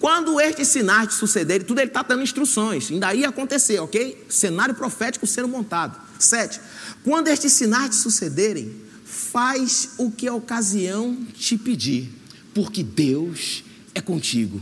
Quando 0.00 0.40
estes 0.40 0.68
sinais 0.68 1.12
sucederem, 1.12 1.66
tudo 1.66 1.78
ele 1.78 1.90
está 1.90 2.02
dando 2.02 2.22
instruções, 2.22 2.90
ainda 2.90 3.14
ia 3.14 3.28
acontecer, 3.28 3.78
ok? 3.80 4.24
Cenário 4.30 4.74
profético 4.74 5.26
sendo 5.26 5.46
montado. 5.46 6.00
Sete. 6.18 6.58
Quando 7.04 7.28
estes 7.28 7.52
sinais 7.52 7.96
sucederem, 7.96 8.74
faz 9.04 9.90
o 9.98 10.10
que 10.10 10.26
a 10.26 10.34
ocasião 10.34 11.14
te 11.34 11.58
pedir, 11.58 12.10
porque 12.54 12.82
Deus 12.82 13.62
é 13.94 14.00
contigo. 14.00 14.58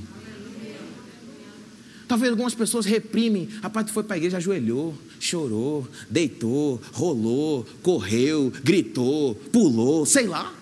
Talvez 2.09 2.33
algumas 2.33 2.55
pessoas 2.55 2.85
reprimem. 2.85 3.49
Rapaz, 3.63 3.87
tu 3.87 3.93
foi 3.93 4.03
para 4.03 4.17
a 4.17 4.17
igreja, 4.17 4.39
ajoelhou, 4.39 4.97
chorou, 5.21 5.87
deitou, 6.11 6.81
rolou, 6.93 7.65
correu, 7.83 8.53
gritou, 8.65 9.37
pulou, 9.53 10.05
sei 10.05 10.27
lá. 10.27 10.58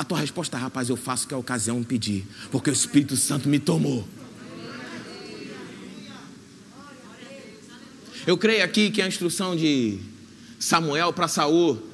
A 0.00 0.04
tua 0.04 0.18
resposta 0.18 0.56
rapaz, 0.56 0.88
eu 0.88 0.96
faço 0.96 1.26
o 1.26 1.28
que 1.28 1.34
a 1.34 1.36
ocasião 1.36 1.78
me 1.78 1.84
pedir, 1.84 2.26
porque 2.50 2.70
o 2.70 2.72
Espírito 2.72 3.18
Santo 3.18 3.50
me 3.50 3.58
tomou. 3.58 4.08
Eu 8.26 8.38
creio 8.38 8.64
aqui 8.64 8.90
que 8.90 9.02
a 9.02 9.06
instrução 9.06 9.54
de 9.54 9.98
Samuel 10.58 11.12
para 11.12 11.28
Saul 11.28 11.86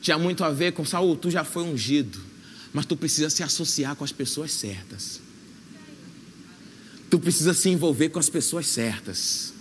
tinha 0.00 0.16
muito 0.16 0.42
a 0.42 0.50
ver 0.50 0.72
com 0.72 0.82
Saul, 0.82 1.14
tu 1.14 1.30
já 1.30 1.44
foi 1.44 1.64
ungido, 1.64 2.18
mas 2.72 2.86
tu 2.86 2.96
precisa 2.96 3.28
se 3.28 3.42
associar 3.42 3.96
com 3.96 4.04
as 4.04 4.12
pessoas 4.12 4.50
certas. 4.50 5.20
Tu 7.10 7.18
precisa 7.18 7.52
se 7.52 7.68
envolver 7.68 8.08
com 8.08 8.18
as 8.18 8.30
pessoas 8.30 8.66
certas. 8.66 9.52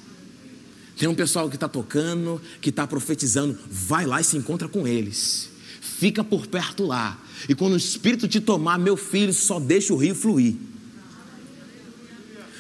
Tem 0.96 1.10
um 1.10 1.16
pessoal 1.16 1.50
que 1.50 1.58
está 1.58 1.68
tocando, 1.68 2.42
que 2.62 2.70
está 2.70 2.88
profetizando, 2.88 3.60
vai 3.70 4.06
lá 4.06 4.22
e 4.22 4.24
se 4.24 4.38
encontra 4.38 4.70
com 4.70 4.88
eles. 4.88 5.51
Fica 5.82 6.24
por 6.24 6.46
perto 6.46 6.86
lá. 6.86 7.20
E 7.50 7.56
quando 7.56 7.74
o 7.74 7.78
Espírito 7.78 8.28
te 8.28 8.40
tomar, 8.40 8.78
meu 8.78 8.96
filho, 8.96 9.34
só 9.34 9.60
deixa 9.60 9.92
o 9.92 9.98
rio 9.98 10.14
fluir. 10.14 10.56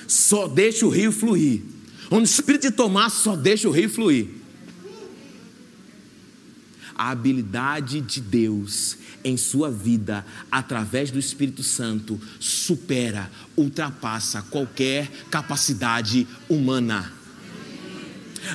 Só 0.07 0.47
deixa 0.47 0.87
o 0.87 0.89
rio 0.89 1.11
fluir. 1.11 1.61
Quando 2.09 2.23
o 2.23 2.25
Espírito 2.25 2.63
te 2.63 2.71
tomar, 2.71 3.11
só 3.11 3.35
deixa 3.35 3.69
o 3.69 3.71
rio 3.71 3.87
fluir. 3.91 4.27
A 6.95 7.11
habilidade 7.11 8.01
de 8.01 8.19
Deus 8.19 8.97
em 9.23 9.37
sua 9.37 9.69
vida, 9.69 10.25
através 10.51 11.11
do 11.11 11.19
Espírito 11.19 11.61
Santo, 11.61 12.19
supera, 12.39 13.31
ultrapassa 13.55 14.41
qualquer 14.41 15.07
capacidade 15.29 16.27
humana 16.49 17.20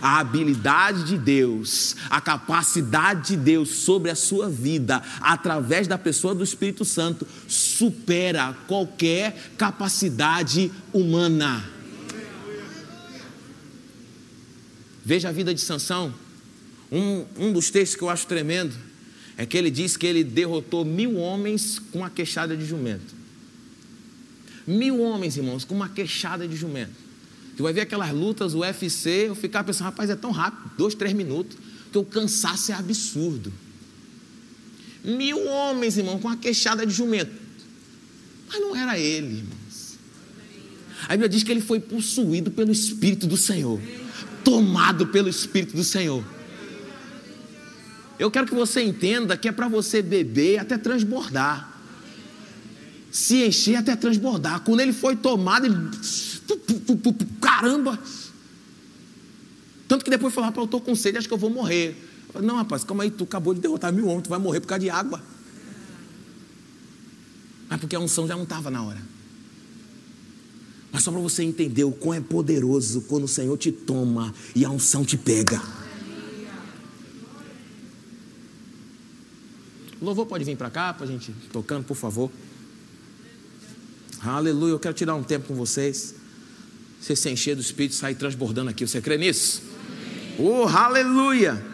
a 0.00 0.18
habilidade 0.18 1.04
de 1.04 1.18
Deus, 1.18 1.96
a 2.10 2.20
capacidade 2.20 3.28
de 3.28 3.36
Deus 3.36 3.70
sobre 3.70 4.10
a 4.10 4.14
sua 4.14 4.48
vida, 4.48 5.02
através 5.20 5.86
da 5.86 5.98
pessoa 5.98 6.34
do 6.34 6.44
Espírito 6.44 6.84
Santo, 6.84 7.26
supera 7.48 8.56
qualquer 8.66 9.52
capacidade 9.56 10.70
humana. 10.92 11.64
Veja 15.04 15.28
a 15.28 15.32
vida 15.32 15.54
de 15.54 15.60
Sansão. 15.60 16.12
Um, 16.90 17.24
um 17.38 17.52
dos 17.52 17.70
textos 17.70 17.96
que 17.96 18.02
eu 18.02 18.10
acho 18.10 18.26
tremendo 18.26 18.74
é 19.36 19.44
que 19.44 19.56
ele 19.56 19.70
diz 19.70 19.96
que 19.96 20.06
ele 20.06 20.24
derrotou 20.24 20.84
mil 20.84 21.16
homens 21.16 21.78
com 21.78 21.98
uma 21.98 22.10
queixada 22.10 22.56
de 22.56 22.64
jumento. 22.64 23.14
Mil 24.66 25.00
homens, 25.00 25.36
irmãos, 25.36 25.64
com 25.64 25.74
uma 25.74 25.88
queixada 25.88 26.48
de 26.48 26.56
jumento. 26.56 27.05
Tu 27.56 27.62
vai 27.62 27.72
ver 27.72 27.80
aquelas 27.80 28.12
lutas, 28.12 28.52
o 28.52 28.58
UFC, 28.58 29.28
eu 29.28 29.34
ficava 29.34 29.64
pensando, 29.64 29.86
rapaz, 29.86 30.10
é 30.10 30.16
tão 30.16 30.30
rápido, 30.30 30.70
dois, 30.76 30.94
três 30.94 31.14
minutos, 31.14 31.56
que 31.90 31.96
o 31.96 32.04
cansaço 32.04 32.70
é 32.70 32.74
absurdo. 32.74 33.52
Mil 35.02 35.46
homens, 35.46 35.96
irmão, 35.96 36.18
com 36.18 36.28
uma 36.28 36.36
queixada 36.36 36.84
de 36.84 36.92
jumento. 36.92 37.32
Mas 38.48 38.60
não 38.60 38.76
era 38.76 38.98
ele, 38.98 39.38
irmãos. 39.38 39.98
A 41.04 41.12
Bíblia 41.12 41.28
diz 41.28 41.42
que 41.42 41.50
ele 41.50 41.60
foi 41.60 41.80
possuído 41.80 42.50
pelo 42.50 42.72
Espírito 42.72 43.26
do 43.26 43.36
Senhor, 43.36 43.80
tomado 44.44 45.06
pelo 45.06 45.28
Espírito 45.28 45.76
do 45.76 45.84
Senhor. 45.84 46.24
Eu 48.18 48.30
quero 48.30 48.46
que 48.46 48.54
você 48.54 48.82
entenda 48.82 49.36
que 49.36 49.48
é 49.48 49.52
para 49.52 49.68
você 49.68 50.02
beber 50.02 50.58
até 50.58 50.76
transbordar. 50.76 51.72
Se 53.10 53.46
encher 53.46 53.76
até 53.76 53.94
transbordar. 53.94 54.60
Quando 54.60 54.80
ele 54.80 54.92
foi 54.92 55.16
tomado, 55.16 55.66
ele. 55.66 55.76
Caramba! 57.40 57.98
Tanto 59.88 60.04
que 60.04 60.10
depois 60.10 60.34
rapaz, 60.34 60.56
eu 60.56 60.64
estou 60.64 60.80
com 60.80 60.94
sede, 60.94 61.18
acho 61.18 61.28
que 61.28 61.34
eu 61.34 61.38
vou 61.38 61.50
morrer. 61.50 61.96
Eu 62.26 62.32
falei, 62.32 62.48
não, 62.48 62.56
rapaz, 62.56 62.84
calma 62.84 63.04
aí, 63.04 63.10
tu 63.10 63.24
acabou 63.24 63.54
de 63.54 63.60
derrotar 63.60 63.92
mil 63.92 64.06
homens, 64.08 64.24
tu 64.24 64.30
vai 64.30 64.38
morrer 64.38 64.60
por 64.60 64.66
causa 64.66 64.80
de 64.80 64.90
água. 64.90 65.22
Mas 67.68 67.80
porque 67.80 67.94
a 67.94 68.00
unção 68.00 68.26
já 68.26 68.34
não 68.34 68.42
estava 68.42 68.70
na 68.70 68.82
hora. 68.82 69.00
Mas 70.92 71.02
só 71.02 71.12
para 71.12 71.20
você 71.20 71.42
entender 71.42 71.84
o 71.84 71.92
quão 71.92 72.14
é 72.14 72.20
poderoso 72.20 73.02
quando 73.02 73.24
o 73.24 73.28
Senhor 73.28 73.56
te 73.56 73.70
toma 73.70 74.34
e 74.54 74.64
a 74.64 74.70
unção 74.70 75.04
te 75.04 75.16
pega. 75.16 75.62
O 80.00 80.04
louvor 80.04 80.26
pode 80.26 80.44
vir 80.44 80.56
para 80.56 80.70
cá, 80.70 80.92
para 80.92 81.04
a 81.04 81.06
gente 81.06 81.32
tocando, 81.52 81.84
por 81.84 81.96
favor. 81.96 82.30
Aleluia, 84.20 84.72
eu 84.72 84.78
quero 84.78 84.94
tirar 84.94 85.14
um 85.14 85.22
tempo 85.22 85.46
com 85.48 85.54
vocês. 85.54 86.15
Você 87.06 87.14
se 87.14 87.30
encher 87.30 87.54
do 87.54 87.60
Espírito 87.60 87.92
e 87.92 87.94
sair 87.94 88.16
transbordando 88.16 88.68
aqui. 88.68 88.84
Você 88.84 89.00
crê 89.00 89.16
nisso? 89.16 89.62
Oh, 90.36 90.66
aleluia! 90.66 91.64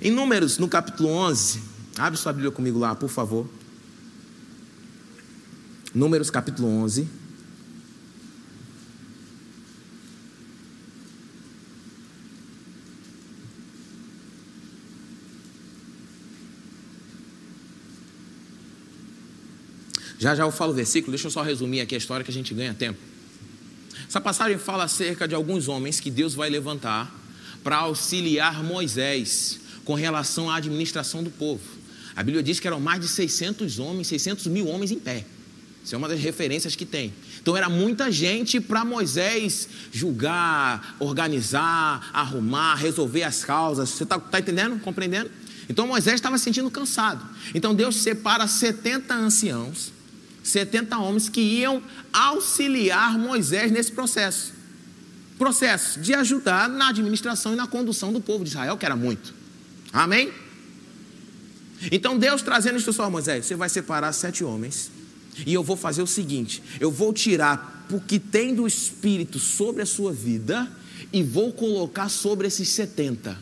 Em 0.00 0.12
Números, 0.12 0.58
no 0.58 0.68
capítulo 0.68 1.08
11, 1.08 1.60
abre 1.98 2.16
sua 2.16 2.32
Bíblia 2.32 2.52
comigo 2.52 2.78
lá, 2.78 2.94
por 2.94 3.08
favor. 3.08 3.50
Números, 5.92 6.30
capítulo 6.30 6.68
11. 6.68 7.08
Já 20.20 20.36
já 20.36 20.44
eu 20.44 20.52
falo 20.52 20.70
o 20.70 20.76
versículo, 20.76 21.10
deixa 21.10 21.26
eu 21.26 21.32
só 21.32 21.42
resumir 21.42 21.80
aqui 21.80 21.96
a 21.96 21.98
história 21.98 22.22
que 22.22 22.30
a 22.30 22.34
gente 22.34 22.54
ganha 22.54 22.72
tempo. 22.72 23.07
Essa 24.08 24.22
passagem 24.22 24.56
fala 24.56 24.84
acerca 24.84 25.28
de 25.28 25.34
alguns 25.34 25.68
homens 25.68 26.00
que 26.00 26.10
Deus 26.10 26.32
vai 26.32 26.48
levantar 26.48 27.14
para 27.62 27.76
auxiliar 27.76 28.64
Moisés 28.64 29.60
com 29.84 29.92
relação 29.92 30.50
à 30.50 30.56
administração 30.56 31.22
do 31.22 31.28
povo. 31.28 31.60
A 32.16 32.22
Bíblia 32.22 32.42
diz 32.42 32.58
que 32.58 32.66
eram 32.66 32.80
mais 32.80 33.02
de 33.02 33.08
600 33.08 33.78
homens, 33.78 34.06
600 34.06 34.46
mil 34.46 34.66
homens 34.66 34.90
em 34.90 34.98
pé. 34.98 35.26
Isso 35.84 35.94
é 35.94 35.98
uma 35.98 36.08
das 36.08 36.20
referências 36.20 36.74
que 36.74 36.86
tem. 36.86 37.12
Então 37.42 37.54
era 37.54 37.68
muita 37.68 38.10
gente 38.10 38.58
para 38.60 38.82
Moisés 38.82 39.68
julgar, 39.92 40.96
organizar, 40.98 42.08
arrumar, 42.10 42.76
resolver 42.76 43.24
as 43.24 43.44
causas. 43.44 43.90
Você 43.90 44.04
está 44.04 44.18
tá 44.18 44.40
entendendo? 44.40 44.80
Compreendendo? 44.80 45.30
Então 45.68 45.86
Moisés 45.86 46.14
estava 46.14 46.38
se 46.38 46.44
sentindo 46.44 46.70
cansado. 46.70 47.22
Então 47.54 47.74
Deus 47.74 47.96
separa 47.96 48.46
70 48.46 49.14
anciãos 49.14 49.92
70 50.42 50.98
homens 50.98 51.28
que 51.28 51.40
iam 51.40 51.82
auxiliar 52.12 53.18
Moisés 53.18 53.70
nesse 53.70 53.92
processo. 53.92 54.52
Processo 55.38 56.00
de 56.00 56.14
ajudar 56.14 56.68
na 56.68 56.88
administração 56.88 57.52
e 57.52 57.56
na 57.56 57.66
condução 57.66 58.12
do 58.12 58.20
povo 58.20 58.44
de 58.44 58.50
Israel, 58.50 58.76
que 58.76 58.84
era 58.84 58.96
muito. 58.96 59.34
Amém? 59.92 60.32
Então 61.92 62.18
Deus 62.18 62.42
trazendo 62.42 62.76
instrução 62.76 63.04
a 63.04 63.10
Moisés: 63.10 63.46
você 63.46 63.54
vai 63.54 63.68
separar 63.68 64.12
sete 64.12 64.42
homens, 64.42 64.90
e 65.46 65.54
eu 65.54 65.62
vou 65.62 65.76
fazer 65.76 66.02
o 66.02 66.06
seguinte: 66.06 66.62
eu 66.80 66.90
vou 66.90 67.12
tirar 67.12 67.86
o 67.90 68.00
que 68.00 68.18
tem 68.18 68.54
do 68.54 68.66
Espírito 68.66 69.38
sobre 69.38 69.82
a 69.82 69.86
sua 69.86 70.12
vida, 70.12 70.70
e 71.12 71.22
vou 71.22 71.52
colocar 71.52 72.08
sobre 72.08 72.48
esses 72.48 72.68
setenta. 72.68 73.38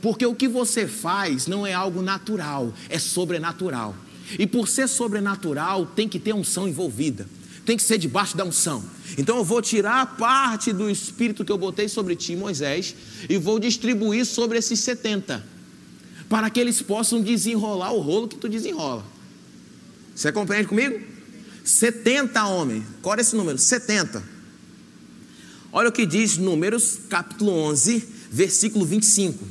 Porque 0.00 0.26
o 0.26 0.34
que 0.34 0.48
você 0.48 0.86
faz 0.88 1.46
não 1.46 1.66
é 1.66 1.72
algo 1.72 2.02
natural, 2.02 2.72
é 2.88 2.98
sobrenatural. 2.98 3.94
E 4.38 4.46
por 4.46 4.68
ser 4.68 4.88
sobrenatural, 4.88 5.86
tem 5.86 6.08
que 6.08 6.18
ter 6.18 6.32
unção 6.34 6.68
envolvida. 6.68 7.26
Tem 7.64 7.76
que 7.76 7.82
ser 7.82 7.98
debaixo 7.98 8.36
da 8.36 8.44
unção. 8.44 8.84
Então 9.16 9.36
eu 9.36 9.44
vou 9.44 9.62
tirar 9.62 10.02
a 10.02 10.06
parte 10.06 10.72
do 10.72 10.90
espírito 10.90 11.44
que 11.44 11.52
eu 11.52 11.58
botei 11.58 11.88
sobre 11.88 12.16
ti, 12.16 12.34
Moisés, 12.34 12.94
e 13.28 13.36
vou 13.36 13.58
distribuir 13.58 14.26
sobre 14.26 14.58
esses 14.58 14.80
70, 14.80 15.44
para 16.28 16.50
que 16.50 16.58
eles 16.58 16.82
possam 16.82 17.20
desenrolar 17.20 17.92
o 17.92 18.00
rolo 18.00 18.26
que 18.26 18.36
tu 18.36 18.48
desenrola. 18.48 19.04
Você 20.14 20.32
compreende 20.32 20.68
comigo? 20.68 21.00
70 21.64 22.44
homens. 22.46 22.84
Qual 23.00 23.16
é 23.16 23.20
esse 23.20 23.36
número? 23.36 23.58
70. 23.58 24.22
Olha 25.72 25.88
o 25.88 25.92
que 25.92 26.04
diz 26.04 26.36
Números, 26.36 26.98
capítulo 27.08 27.52
11, 27.52 28.06
versículo 28.30 28.84
25. 28.84 29.42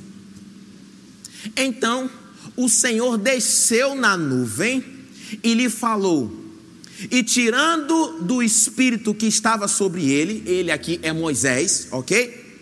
Então 1.55 2.09
o 2.63 2.69
Senhor 2.69 3.17
desceu 3.17 3.95
na 3.95 4.15
nuvem 4.15 4.83
e 5.43 5.53
lhe 5.53 5.69
falou. 5.69 6.31
E 7.09 7.23
tirando 7.23 8.19
do 8.21 8.43
espírito 8.43 9.13
que 9.13 9.25
estava 9.25 9.67
sobre 9.67 10.11
ele, 10.11 10.43
ele 10.45 10.71
aqui 10.71 10.99
é 11.01 11.11
Moisés, 11.11 11.87
ok? 11.91 12.59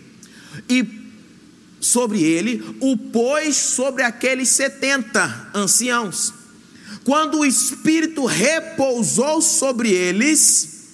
E 0.68 1.00
sobre 1.80 2.22
ele, 2.22 2.76
o 2.80 2.96
pôs 2.96 3.56
sobre 3.56 4.02
aqueles 4.02 4.48
setenta 4.48 5.50
anciãos. 5.54 6.32
Quando 7.04 7.38
o 7.38 7.44
espírito 7.44 8.24
repousou 8.24 9.42
sobre 9.42 9.90
eles, 9.90 10.88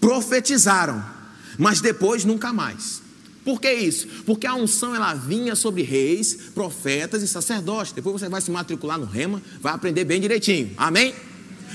profetizaram, 0.00 1.04
mas 1.58 1.80
depois 1.80 2.24
nunca 2.24 2.52
mais. 2.52 3.01
Por 3.44 3.60
que 3.60 3.72
isso? 3.72 4.06
Porque 4.24 4.46
a 4.46 4.54
unção 4.54 4.94
ela 4.94 5.14
vinha 5.14 5.56
sobre 5.56 5.82
reis, 5.82 6.34
profetas 6.54 7.22
e 7.22 7.28
sacerdotes. 7.28 7.92
Depois 7.92 8.20
você 8.20 8.28
vai 8.28 8.40
se 8.40 8.50
matricular 8.50 8.98
no 8.98 9.06
rema, 9.06 9.42
vai 9.60 9.74
aprender 9.74 10.04
bem 10.04 10.20
direitinho. 10.20 10.70
Amém? 10.76 11.12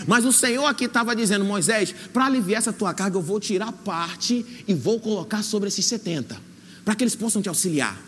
Mas 0.08 0.25
o 0.25 0.32
Senhor 0.32 0.65
aqui 0.65 0.86
estava 0.86 1.15
dizendo, 1.15 1.43
Moisés, 1.43 1.93
para 2.13 2.25
aliviar 2.25 2.60
essa 2.60 2.71
tua 2.71 2.93
carga, 2.93 3.17
eu 3.17 3.21
vou 3.21 3.39
tirar 3.39 3.71
parte 3.71 4.45
e 4.67 4.73
vou 4.73 4.99
colocar 4.99 5.43
sobre 5.43 5.67
esses 5.67 5.86
70, 5.86 6.39
para 6.86 6.95
que 6.95 7.03
eles 7.03 7.15
possam 7.15 7.41
te 7.41 7.49
auxiliar. 7.49 7.99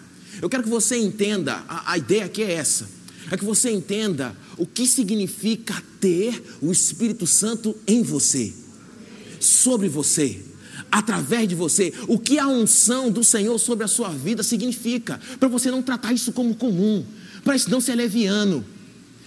Eu 0.42 0.50
quero 0.50 0.64
que 0.64 0.70
você 0.70 0.98
entenda, 0.98 1.64
a, 1.68 1.94
a 1.94 1.98
ideia 1.98 2.26
aqui 2.26 2.44
é 2.44 2.54
essa, 2.54 2.88
é 3.32 3.36
que 3.36 3.44
você 3.44 3.72
entenda 3.72 4.36
o 4.58 4.66
que 4.66 4.86
significa 4.86 5.82
ter 6.00 6.42
o 6.62 6.72
Espírito 6.72 7.26
Santo 7.28 7.76
em 7.88 8.04
você, 8.04 8.54
sobre 9.40 9.90
você 9.90 10.49
através 10.92 11.48
de 11.48 11.56
você, 11.56 11.94
o 12.08 12.18
que 12.18 12.40
a 12.40 12.48
unção 12.48 13.12
do 13.12 13.24
Senhor 13.24 13.58
sobre 13.60 13.84
a 13.84 13.88
sua 13.88 14.10
vida 14.10 14.44
significa, 14.44 15.20
para 15.40 15.48
você 15.48 15.70
não 15.70 15.82
tratar 15.82 16.14
isso 16.14 16.32
como 16.32 16.56
comum, 16.56 17.06
para 17.44 17.56
isso 17.56 17.70
não 17.70 17.82
ser 17.82 17.96
leviano. 17.96 18.66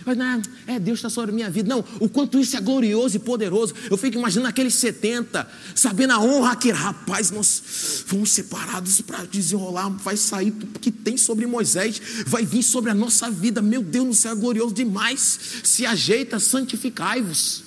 Mas 0.04 0.16
não, 0.16 0.42
é 0.66 0.78
Deus 0.78 0.98
está 0.98 1.08
sobre 1.08 1.30
a 1.30 1.34
minha 1.34 1.50
vida. 1.50 1.68
Não, 1.68 1.84
o 2.00 2.08
quanto 2.08 2.38
isso 2.38 2.56
é 2.56 2.60
glorioso 2.60 3.16
e 3.16 3.18
poderoso. 3.18 3.74
Eu 3.90 3.96
fico 3.96 4.18
imaginando 4.18 4.48
aqueles 4.48 4.74
70, 4.74 5.48
sabendo 5.74 6.12
a 6.12 6.20
honra 6.20 6.56
que, 6.56 6.70
rapaz, 6.70 7.30
nós 7.30 8.04
fomos 8.06 8.30
separados 8.32 9.00
para 9.00 9.24
desenrolar. 9.24 9.90
Vai 9.90 10.16
sair 10.16 10.50
o 10.74 10.78
que 10.78 10.90
tem 10.90 11.16
sobre 11.16 11.46
Moisés, 11.46 12.00
vai 12.26 12.44
vir 12.44 12.62
sobre 12.62 12.90
a 12.90 12.94
nossa 12.94 13.30
vida. 13.30 13.62
Meu 13.62 13.82
Deus 13.82 14.06
no 14.06 14.14
céu, 14.14 14.32
é 14.32 14.34
glorioso 14.34 14.74
demais. 14.74 15.38
Se 15.62 15.86
ajeita, 15.86 16.38
santificai-vos. 16.38 17.62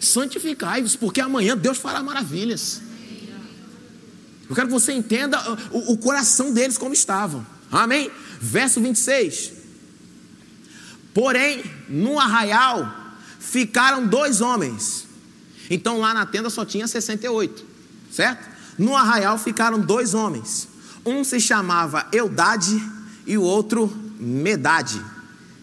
Santificai-vos, 0.00 0.96
porque 0.96 1.20
amanhã 1.20 1.56
Deus 1.56 1.78
fará 1.78 2.02
maravilhas. 2.02 2.82
Eu 4.52 4.54
quero 4.54 4.68
que 4.68 4.74
você 4.74 4.92
entenda 4.92 5.40
o, 5.70 5.92
o 5.92 5.96
coração 5.96 6.52
deles 6.52 6.76
como 6.76 6.92
estavam. 6.92 7.46
Amém? 7.70 8.10
Verso 8.38 8.82
26. 8.82 9.50
Porém, 11.14 11.64
no 11.88 12.20
arraial 12.20 13.16
ficaram 13.40 14.06
dois 14.06 14.42
homens. 14.42 15.06
Então 15.70 16.00
lá 16.00 16.12
na 16.12 16.26
tenda 16.26 16.50
só 16.50 16.66
tinha 16.66 16.86
68, 16.86 17.64
certo? 18.10 18.46
No 18.76 18.94
arraial 18.94 19.38
ficaram 19.38 19.80
dois 19.80 20.12
homens. 20.12 20.68
Um 21.02 21.24
se 21.24 21.40
chamava 21.40 22.06
Eudade 22.12 22.78
e 23.26 23.38
o 23.38 23.42
outro 23.42 23.90
Medade. 24.20 25.02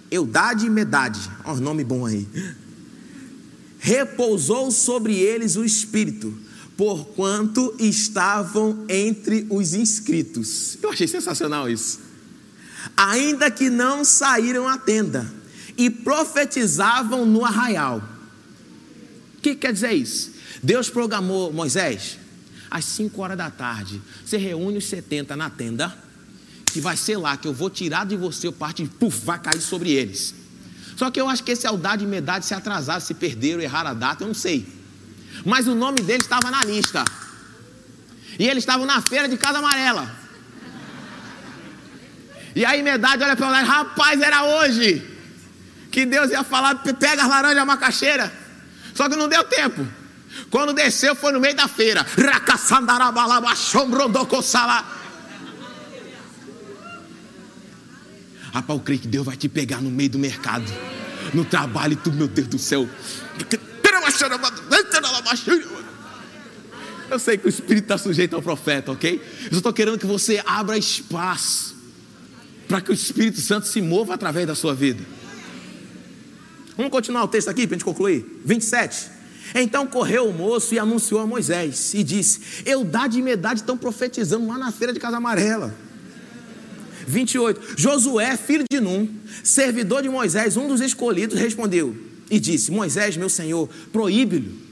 Eudade 0.10 0.66
e 0.66 0.70
Medade. 0.72 1.20
Olha 1.46 1.60
o 1.60 1.62
nome 1.62 1.84
bom 1.84 2.08
aí. 2.08 2.28
Repousou 3.78 4.72
sobre 4.72 5.14
eles 5.14 5.58
o 5.58 5.64
Espírito 5.64 6.49
porquanto 6.80 7.76
estavam 7.78 8.86
entre 8.88 9.46
os 9.50 9.74
inscritos. 9.74 10.78
Eu 10.82 10.92
achei 10.92 11.10
sensacional 11.10 11.70
isso. 11.70 12.00
Ainda 12.96 13.52
que 13.52 13.70
não 13.70 14.06
saíram 14.06 14.66
à 14.66 14.78
tenda 14.78 15.30
e 15.78 15.90
profetizavam 15.90 17.26
no 17.26 17.44
arraial. 17.44 18.02
O 19.38 19.42
que 19.42 19.56
quer 19.56 19.74
dizer 19.74 19.92
isso? 19.92 20.32
Deus 20.64 20.90
programou 20.90 21.52
Moisés 21.52 22.18
às 22.72 22.86
5 22.86 23.22
horas 23.22 23.38
da 23.38 23.52
tarde. 23.52 24.02
Você 24.26 24.38
reúne 24.38 24.78
os 24.78 24.86
70 24.86 25.36
na 25.36 25.50
tenda, 25.50 25.94
que 26.68 26.80
vai 26.80 26.96
ser 26.96 27.18
lá 27.18 27.36
que 27.36 27.50
eu 27.50 27.54
vou 27.54 27.70
tirar 27.70 28.06
de 28.06 28.16
você 28.16 28.48
o 28.48 28.54
parte 28.54 28.84
e 28.84 28.88
puf, 28.88 29.26
vai 29.26 29.38
cair 29.42 29.60
sobre 29.60 29.92
eles. 29.92 30.34
Só 30.96 31.12
que 31.12 31.20
eu 31.20 31.28
acho 31.28 31.44
que 31.44 31.52
esse 31.52 31.68
Aldade 31.68 32.06
e 32.06 32.08
Medade 32.08 32.46
se 32.46 32.54
atrasaram, 32.54 33.02
se 33.02 33.14
perderam, 33.14 33.60
erraram 33.60 33.90
a 33.90 33.94
data, 33.94 34.24
eu 34.24 34.28
não 34.30 34.34
sei. 34.34 34.79
Mas 35.46 35.68
o 35.68 35.76
nome 35.76 36.02
deles 36.02 36.24
estava 36.24 36.50
na 36.52 36.64
lista. 36.64 37.04
E 38.38 38.48
eles 38.48 38.64
estavam 38.64 38.86
na 38.86 39.02
feira 39.02 39.28
de 39.28 39.38
Casa 39.38 39.60
Amarela. 39.60 40.10
E 42.56 42.66
aí 42.66 42.82
Medade 42.82 43.24
olha 43.24 43.36
para 43.36 43.48
o 43.48 43.66
rapaz, 43.66 44.22
era 44.22 44.44
hoje 44.44 45.06
que 45.92 46.06
Deus 46.06 46.32
ia 46.32 46.44
falar, 46.44 46.76
pega 46.76 47.24
as 47.24 47.30
laranjas 47.30 47.66
macaxeira. 47.66 48.32
Só 48.94 49.10
que 49.10 49.16
não 49.16 49.28
deu 49.28 49.44
tempo. 49.44 49.88
Quando 50.50 50.74
desceu, 50.74 51.16
foi 51.16 51.32
no 51.32 51.40
meio 51.40 51.56
da 51.56 51.68
feira. 51.68 52.06
Rapaz, 58.54 58.80
eu 58.80 58.84
creio 58.84 59.00
que 59.00 59.08
Deus 59.08 59.26
vai 59.26 59.36
te 59.36 59.48
pegar 59.48 59.82
no 59.82 59.92
meio 59.92 60.10
do 60.10 60.20
mercado, 60.20 60.66
no 61.34 61.46
trabalho, 61.46 61.96
tu, 61.96 62.12
meu 62.12 62.28
Deus 62.28 62.48
do 62.48 62.58
céu. 62.58 62.90
Eu 67.10 67.18
sei 67.18 67.38
que 67.38 67.48
o 67.48 67.50
Espírito 67.50 67.86
está 67.86 67.98
sujeito 67.98 68.36
ao 68.36 68.42
profeta, 68.42 68.92
ok? 68.92 69.22
Eu 69.52 69.58
estou 69.58 69.74
querendo 69.74 69.98
que 69.98 70.06
você 70.06 70.42
abra 70.46 70.78
espaço 70.78 71.76
para 72.68 72.82
que 72.82 72.92
o 72.92 72.94
Espírito 72.94 73.42
Santo 73.42 73.68
se 73.68 73.82
mova 73.82 74.14
através 74.14 74.46
da 74.46 74.54
sua 74.54 74.76
vida. 74.76 75.04
Vamos 76.78 76.92
continuar 76.92 77.24
o 77.24 77.28
texto 77.28 77.50
aqui 77.50 77.66
para 77.66 77.76
a 77.76 77.78
gente 77.78 77.86
concluir. 77.86 78.42
27. 78.46 79.10
Então 79.56 79.88
correu 79.88 80.30
o 80.30 80.34
moço 80.34 80.76
e 80.76 80.80
anunciou 80.80 81.20
a 81.20 81.26
Moisés 81.26 81.94
e 81.96 82.04
disse: 82.04 82.64
Eudade 82.66 83.18
e 83.18 83.22
Medade 83.22 83.62
estão 83.62 83.76
profetizando 83.76 84.48
lá 84.48 84.58
na 84.58 84.72
feira 84.72 84.94
de 84.94 85.00
Casa 85.00 85.18
Amarela. 85.18 85.76
28. 87.08 87.74
Josué, 87.76 88.38
filho 88.38 88.66
de 88.72 88.80
Num, 88.80 89.10
servidor 89.44 90.04
de 90.04 90.10
Moisés, 90.10 90.56
um 90.56 90.68
dos 90.68 90.80
escolhidos, 90.80 91.40
respondeu 91.40 92.09
e 92.30 92.40
disse: 92.40 92.72
Moisés, 92.72 93.18
meu 93.18 93.30
senhor, 93.30 93.70
proíbe-lhe. 93.92 94.70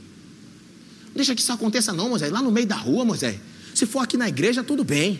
Deixa 1.15 1.33
que 1.33 1.41
isso 1.41 1.51
aconteça, 1.51 1.91
não, 1.93 2.09
Moisés. 2.09 2.31
Lá 2.31 2.41
no 2.41 2.51
meio 2.51 2.67
da 2.67 2.75
rua, 2.75 3.03
Moisés. 3.03 3.39
Se 3.73 3.85
for 3.85 3.99
aqui 3.99 4.17
na 4.17 4.29
igreja, 4.29 4.63
tudo 4.63 4.83
bem. 4.83 5.19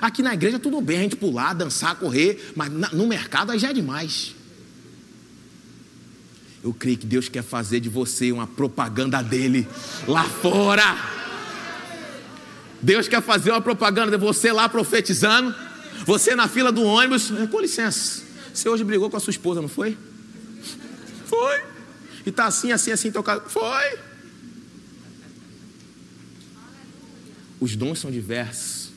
Aqui 0.00 0.22
na 0.22 0.32
igreja, 0.34 0.58
tudo 0.58 0.80
bem 0.80 0.98
a 0.98 1.02
gente 1.02 1.16
pular, 1.16 1.52
dançar, 1.52 1.96
correr, 1.96 2.52
mas 2.54 2.70
no 2.92 3.06
mercado 3.06 3.50
aí 3.50 3.58
já 3.58 3.70
é 3.70 3.72
demais. 3.72 4.34
Eu 6.62 6.72
creio 6.72 6.98
que 6.98 7.06
Deus 7.06 7.28
quer 7.28 7.42
fazer 7.42 7.80
de 7.80 7.88
você 7.88 8.30
uma 8.32 8.46
propaganda 8.46 9.22
dele 9.22 9.66
lá 10.06 10.24
fora. 10.24 10.84
Deus 12.80 13.08
quer 13.08 13.22
fazer 13.22 13.50
uma 13.50 13.60
propaganda 13.60 14.10
de 14.10 14.16
você 14.16 14.52
lá 14.52 14.68
profetizando, 14.68 15.54
você 16.04 16.34
na 16.34 16.46
fila 16.46 16.70
do 16.70 16.82
ônibus. 16.82 17.30
É, 17.30 17.46
com 17.46 17.60
licença, 17.60 18.22
você 18.52 18.68
hoje 18.68 18.84
brigou 18.84 19.10
com 19.10 19.16
a 19.16 19.20
sua 19.20 19.30
esposa, 19.30 19.60
não 19.60 19.68
foi? 19.68 19.96
Foi. 21.38 21.64
E 22.26 22.32
tá 22.32 22.46
assim, 22.46 22.72
assim, 22.72 22.90
assim, 22.90 23.12
tocado. 23.12 23.48
Foi. 23.48 23.98
Os 27.60 27.76
dons 27.76 27.98
são 27.98 28.10
diversos. 28.10 28.90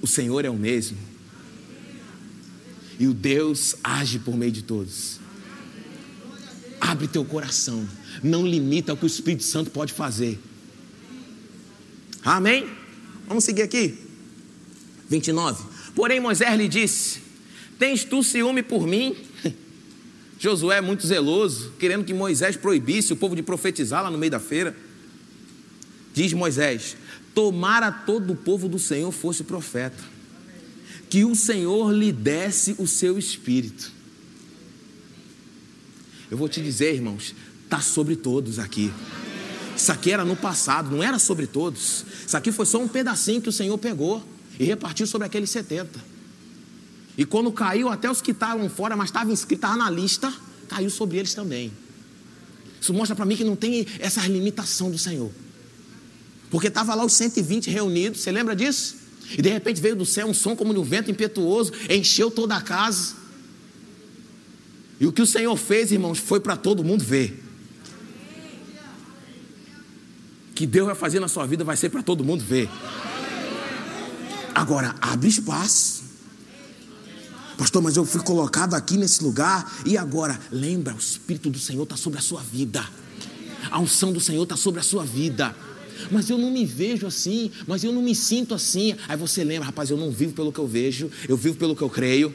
O 0.00 0.06
Senhor 0.06 0.44
é 0.44 0.50
o 0.50 0.54
mesmo. 0.54 0.96
E 2.98 3.06
o 3.06 3.12
Deus 3.12 3.76
age 3.84 4.18
por 4.18 4.36
meio 4.36 4.52
de 4.52 4.62
todos. 4.62 5.20
Abre 6.80 7.08
teu 7.08 7.24
coração. 7.24 7.86
Não 8.22 8.46
limita 8.46 8.94
o 8.94 8.96
que 8.96 9.04
o 9.04 9.06
Espírito 9.06 9.44
Santo 9.44 9.70
pode 9.70 9.92
fazer. 9.92 10.38
Amém? 12.24 12.68
Vamos 13.26 13.44
seguir 13.44 13.62
aqui. 13.62 13.98
29. 15.08 15.64
Porém, 15.94 16.20
Moisés 16.20 16.58
lhe 16.58 16.68
disse: 16.68 17.20
Tens 17.78 18.04
tu 18.04 18.22
ciúme 18.22 18.62
por 18.62 18.86
mim? 18.86 19.14
Josué 20.38 20.78
é 20.78 20.80
muito 20.80 21.06
zeloso, 21.06 21.72
querendo 21.78 22.04
que 22.04 22.12
Moisés 22.12 22.56
proibisse 22.56 23.12
o 23.12 23.16
povo 23.16 23.34
de 23.34 23.42
profetizar 23.42 24.02
lá 24.02 24.10
no 24.10 24.18
meio 24.18 24.30
da 24.30 24.40
feira. 24.40 24.76
Diz 26.12 26.32
Moisés: 26.32 26.96
Tomara 27.34 27.90
todo 27.90 28.32
o 28.32 28.36
povo 28.36 28.68
do 28.68 28.78
Senhor 28.78 29.10
fosse 29.12 29.44
profeta, 29.44 30.02
que 31.08 31.24
o 31.24 31.34
Senhor 31.34 31.92
lhe 31.92 32.12
desse 32.12 32.74
o 32.78 32.86
seu 32.86 33.18
espírito. 33.18 33.92
Eu 36.30 36.36
vou 36.36 36.48
te 36.48 36.60
dizer, 36.60 36.94
irmãos, 36.94 37.34
está 37.64 37.80
sobre 37.80 38.16
todos 38.16 38.58
aqui. 38.58 38.92
Isso 39.76 39.92
aqui 39.92 40.10
era 40.10 40.24
no 40.24 40.34
passado, 40.34 40.90
não 40.90 41.02
era 41.02 41.18
sobre 41.18 41.46
todos. 41.46 42.04
Isso 42.26 42.36
aqui 42.36 42.50
foi 42.50 42.66
só 42.66 42.78
um 42.78 42.88
pedacinho 42.88 43.40
que 43.40 43.48
o 43.48 43.52
Senhor 43.52 43.76
pegou 43.78 44.22
e 44.58 44.64
repartiu 44.64 45.06
sobre 45.06 45.26
aqueles 45.26 45.50
70. 45.50 46.15
E 47.16 47.24
quando 47.24 47.50
caiu, 47.50 47.88
até 47.88 48.10
os 48.10 48.20
que 48.20 48.32
estavam 48.32 48.68
fora, 48.68 48.94
mas 48.94 49.08
estavam 49.08 49.32
inscritos, 49.32 49.76
na 49.76 49.90
lista, 49.90 50.32
caiu 50.68 50.90
sobre 50.90 51.16
eles 51.16 51.34
também. 51.34 51.72
Isso 52.80 52.92
mostra 52.92 53.16
para 53.16 53.24
mim 53.24 53.36
que 53.36 53.44
não 53.44 53.56
tem 53.56 53.86
essa 53.98 54.26
limitação 54.26 54.90
do 54.90 54.98
Senhor. 54.98 55.30
Porque 56.50 56.68
estava 56.68 56.94
lá 56.94 57.04
os 57.04 57.14
120 57.14 57.70
reunidos, 57.70 58.20
você 58.20 58.30
lembra 58.30 58.54
disso? 58.54 58.96
E 59.36 59.42
de 59.42 59.48
repente 59.48 59.80
veio 59.80 59.96
do 59.96 60.06
céu 60.06 60.26
um 60.26 60.34
som 60.34 60.54
como 60.54 60.72
de 60.72 60.78
um 60.78 60.84
vento 60.84 61.10
impetuoso, 61.10 61.72
encheu 61.90 62.30
toda 62.30 62.54
a 62.54 62.60
casa. 62.60 63.14
E 65.00 65.06
o 65.06 65.12
que 65.12 65.20
o 65.20 65.26
Senhor 65.26 65.56
fez, 65.56 65.90
irmãos, 65.90 66.18
foi 66.18 66.38
para 66.38 66.56
todo 66.56 66.84
mundo 66.84 67.02
ver. 67.02 67.42
Que 70.54 70.66
Deus 70.66 70.86
vai 70.86 70.94
fazer 70.94 71.20
na 71.20 71.28
sua 71.28 71.46
vida 71.46 71.64
vai 71.64 71.76
ser 71.76 71.90
para 71.90 72.02
todo 72.02 72.24
mundo 72.24 72.44
ver. 72.44 72.68
Agora, 74.54 74.94
abre 75.02 75.28
espaço. 75.28 76.05
Pastor, 77.56 77.82
mas 77.82 77.96
eu 77.96 78.04
fui 78.04 78.22
colocado 78.22 78.74
aqui 78.74 78.96
nesse 78.96 79.24
lugar 79.24 79.80
e 79.86 79.96
agora, 79.96 80.38
lembra, 80.50 80.94
o 80.94 80.98
Espírito 80.98 81.48
do 81.48 81.58
Senhor 81.58 81.84
está 81.84 81.96
sobre 81.96 82.18
a 82.18 82.22
sua 82.22 82.42
vida. 82.42 82.86
A 83.70 83.80
unção 83.80 84.12
do 84.12 84.20
Senhor 84.20 84.42
está 84.42 84.56
sobre 84.56 84.80
a 84.80 84.82
sua 84.82 85.04
vida. 85.04 85.56
Mas 86.10 86.28
eu 86.28 86.36
não 86.36 86.50
me 86.50 86.66
vejo 86.66 87.06
assim, 87.06 87.50
mas 87.66 87.82
eu 87.82 87.92
não 87.92 88.02
me 88.02 88.14
sinto 88.14 88.54
assim. 88.54 88.94
Aí 89.08 89.16
você 89.16 89.42
lembra, 89.42 89.66
rapaz, 89.66 89.90
eu 89.90 89.96
não 89.96 90.10
vivo 90.10 90.34
pelo 90.34 90.52
que 90.52 90.58
eu 90.58 90.66
vejo, 90.66 91.10
eu 91.26 91.36
vivo 91.36 91.56
pelo 91.56 91.74
que 91.74 91.82
eu 91.82 91.88
creio. 91.88 92.34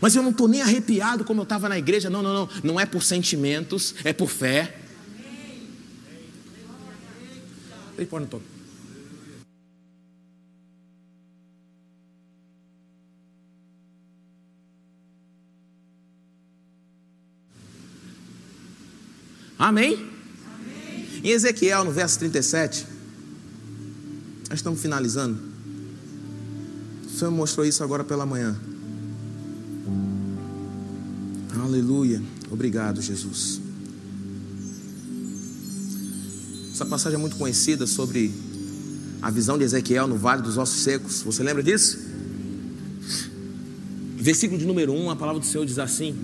Mas 0.00 0.16
eu 0.16 0.22
não 0.22 0.30
estou 0.30 0.48
nem 0.48 0.62
arrepiado 0.62 1.24
como 1.24 1.40
eu 1.40 1.44
estava 1.44 1.68
na 1.68 1.78
igreja. 1.78 2.08
Não, 2.08 2.22
não, 2.22 2.32
não. 2.32 2.48
Não 2.62 2.80
é 2.80 2.86
por 2.86 3.02
sentimentos, 3.02 3.94
é 4.02 4.12
por 4.12 4.28
fé. 4.28 4.80
Amém? 19.58 19.94
Amém? 19.94 21.06
Em 21.24 21.30
Ezequiel, 21.30 21.84
no 21.84 21.90
verso 21.90 22.18
37, 22.20 22.86
nós 24.48 24.58
estamos 24.58 24.80
finalizando. 24.80 25.38
O 27.06 27.10
Senhor 27.10 27.30
mostrou 27.30 27.66
isso 27.66 27.82
agora 27.82 28.04
pela 28.04 28.24
manhã. 28.24 28.56
Aleluia. 31.60 32.22
Obrigado, 32.50 33.02
Jesus. 33.02 33.60
Essa 36.72 36.86
passagem 36.86 37.18
é 37.18 37.20
muito 37.20 37.36
conhecida 37.36 37.86
sobre 37.86 38.32
a 39.20 39.30
visão 39.30 39.58
de 39.58 39.64
Ezequiel 39.64 40.06
no 40.06 40.16
Vale 40.16 40.42
dos 40.42 40.56
Ossos 40.56 40.80
Secos. 40.80 41.22
Você 41.22 41.42
lembra 41.42 41.62
disso? 41.62 41.98
Versículo 44.16 44.58
de 44.58 44.64
número 44.64 44.92
1, 44.92 45.10
a 45.10 45.16
palavra 45.16 45.40
do 45.40 45.46
Senhor 45.46 45.66
diz 45.66 45.78
assim: 45.78 46.16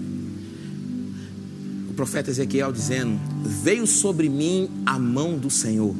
O 1.90 1.94
profeta 1.94 2.30
Ezequiel 2.30 2.72
dizendo: 2.72 3.20
Veio 3.44 3.86
sobre 3.86 4.28
mim 4.28 4.68
a 4.86 4.98
mão 4.98 5.38
do 5.38 5.50
Senhor. 5.50 5.94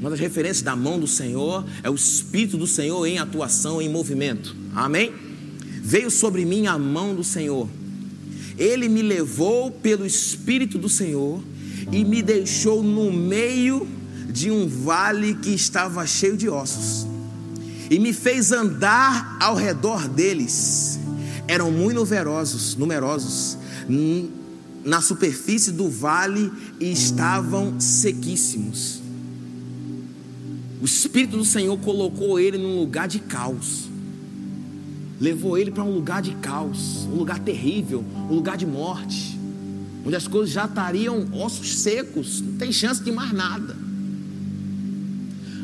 Uma 0.00 0.10
das 0.10 0.18
referências 0.18 0.62
da 0.62 0.74
mão 0.74 0.98
do 0.98 1.06
Senhor 1.06 1.64
é 1.82 1.90
o 1.90 1.94
Espírito 1.94 2.56
do 2.56 2.66
Senhor 2.66 3.06
em 3.06 3.18
atuação, 3.18 3.80
em 3.80 3.88
movimento. 3.88 4.56
Amém? 4.74 5.12
veio 5.82 6.10
sobre 6.10 6.44
mim 6.44 6.68
a 6.68 6.78
mão 6.78 7.14
do 7.14 7.24
Senhor. 7.24 7.68
Ele 8.56 8.88
me 8.88 9.02
levou 9.02 9.70
pelo 9.70 10.06
Espírito 10.06 10.78
do 10.78 10.88
Senhor 10.88 11.42
e 11.90 12.04
me 12.04 12.22
deixou 12.22 12.82
no 12.82 13.12
meio 13.12 13.88
de 14.30 14.50
um 14.50 14.68
vale 14.68 15.34
que 15.34 15.50
estava 15.50 16.06
cheio 16.06 16.36
de 16.36 16.48
ossos. 16.48 17.06
E 17.90 17.98
me 17.98 18.12
fez 18.12 18.52
andar 18.52 19.36
ao 19.40 19.56
redor 19.56 20.08
deles. 20.08 21.00
Eram 21.48 21.72
muito 21.72 21.96
numerosos, 21.96 22.76
numerosos. 22.76 23.58
Na 24.84 25.00
superfície 25.00 25.72
do 25.72 25.88
vale 25.88 26.50
e 26.80 26.90
estavam 26.90 27.78
sequíssimos. 27.80 29.00
O 30.80 30.84
Espírito 30.84 31.36
do 31.36 31.44
Senhor 31.44 31.78
colocou 31.78 32.40
ele 32.40 32.58
num 32.58 32.80
lugar 32.80 33.06
de 33.06 33.20
caos. 33.20 33.88
Levou 35.20 35.56
ele 35.56 35.70
para 35.70 35.84
um 35.84 35.94
lugar 35.94 36.20
de 36.20 36.34
caos, 36.36 37.06
um 37.06 37.14
lugar 37.14 37.38
terrível, 37.38 38.04
um 38.28 38.34
lugar 38.34 38.56
de 38.56 38.66
morte, 38.66 39.38
onde 40.04 40.16
as 40.16 40.26
coisas 40.26 40.52
já 40.52 40.64
estariam 40.64 41.28
ossos 41.32 41.78
secos, 41.78 42.40
não 42.40 42.56
tem 42.56 42.72
chance 42.72 43.00
de 43.00 43.12
mais 43.12 43.32
nada. 43.32 43.76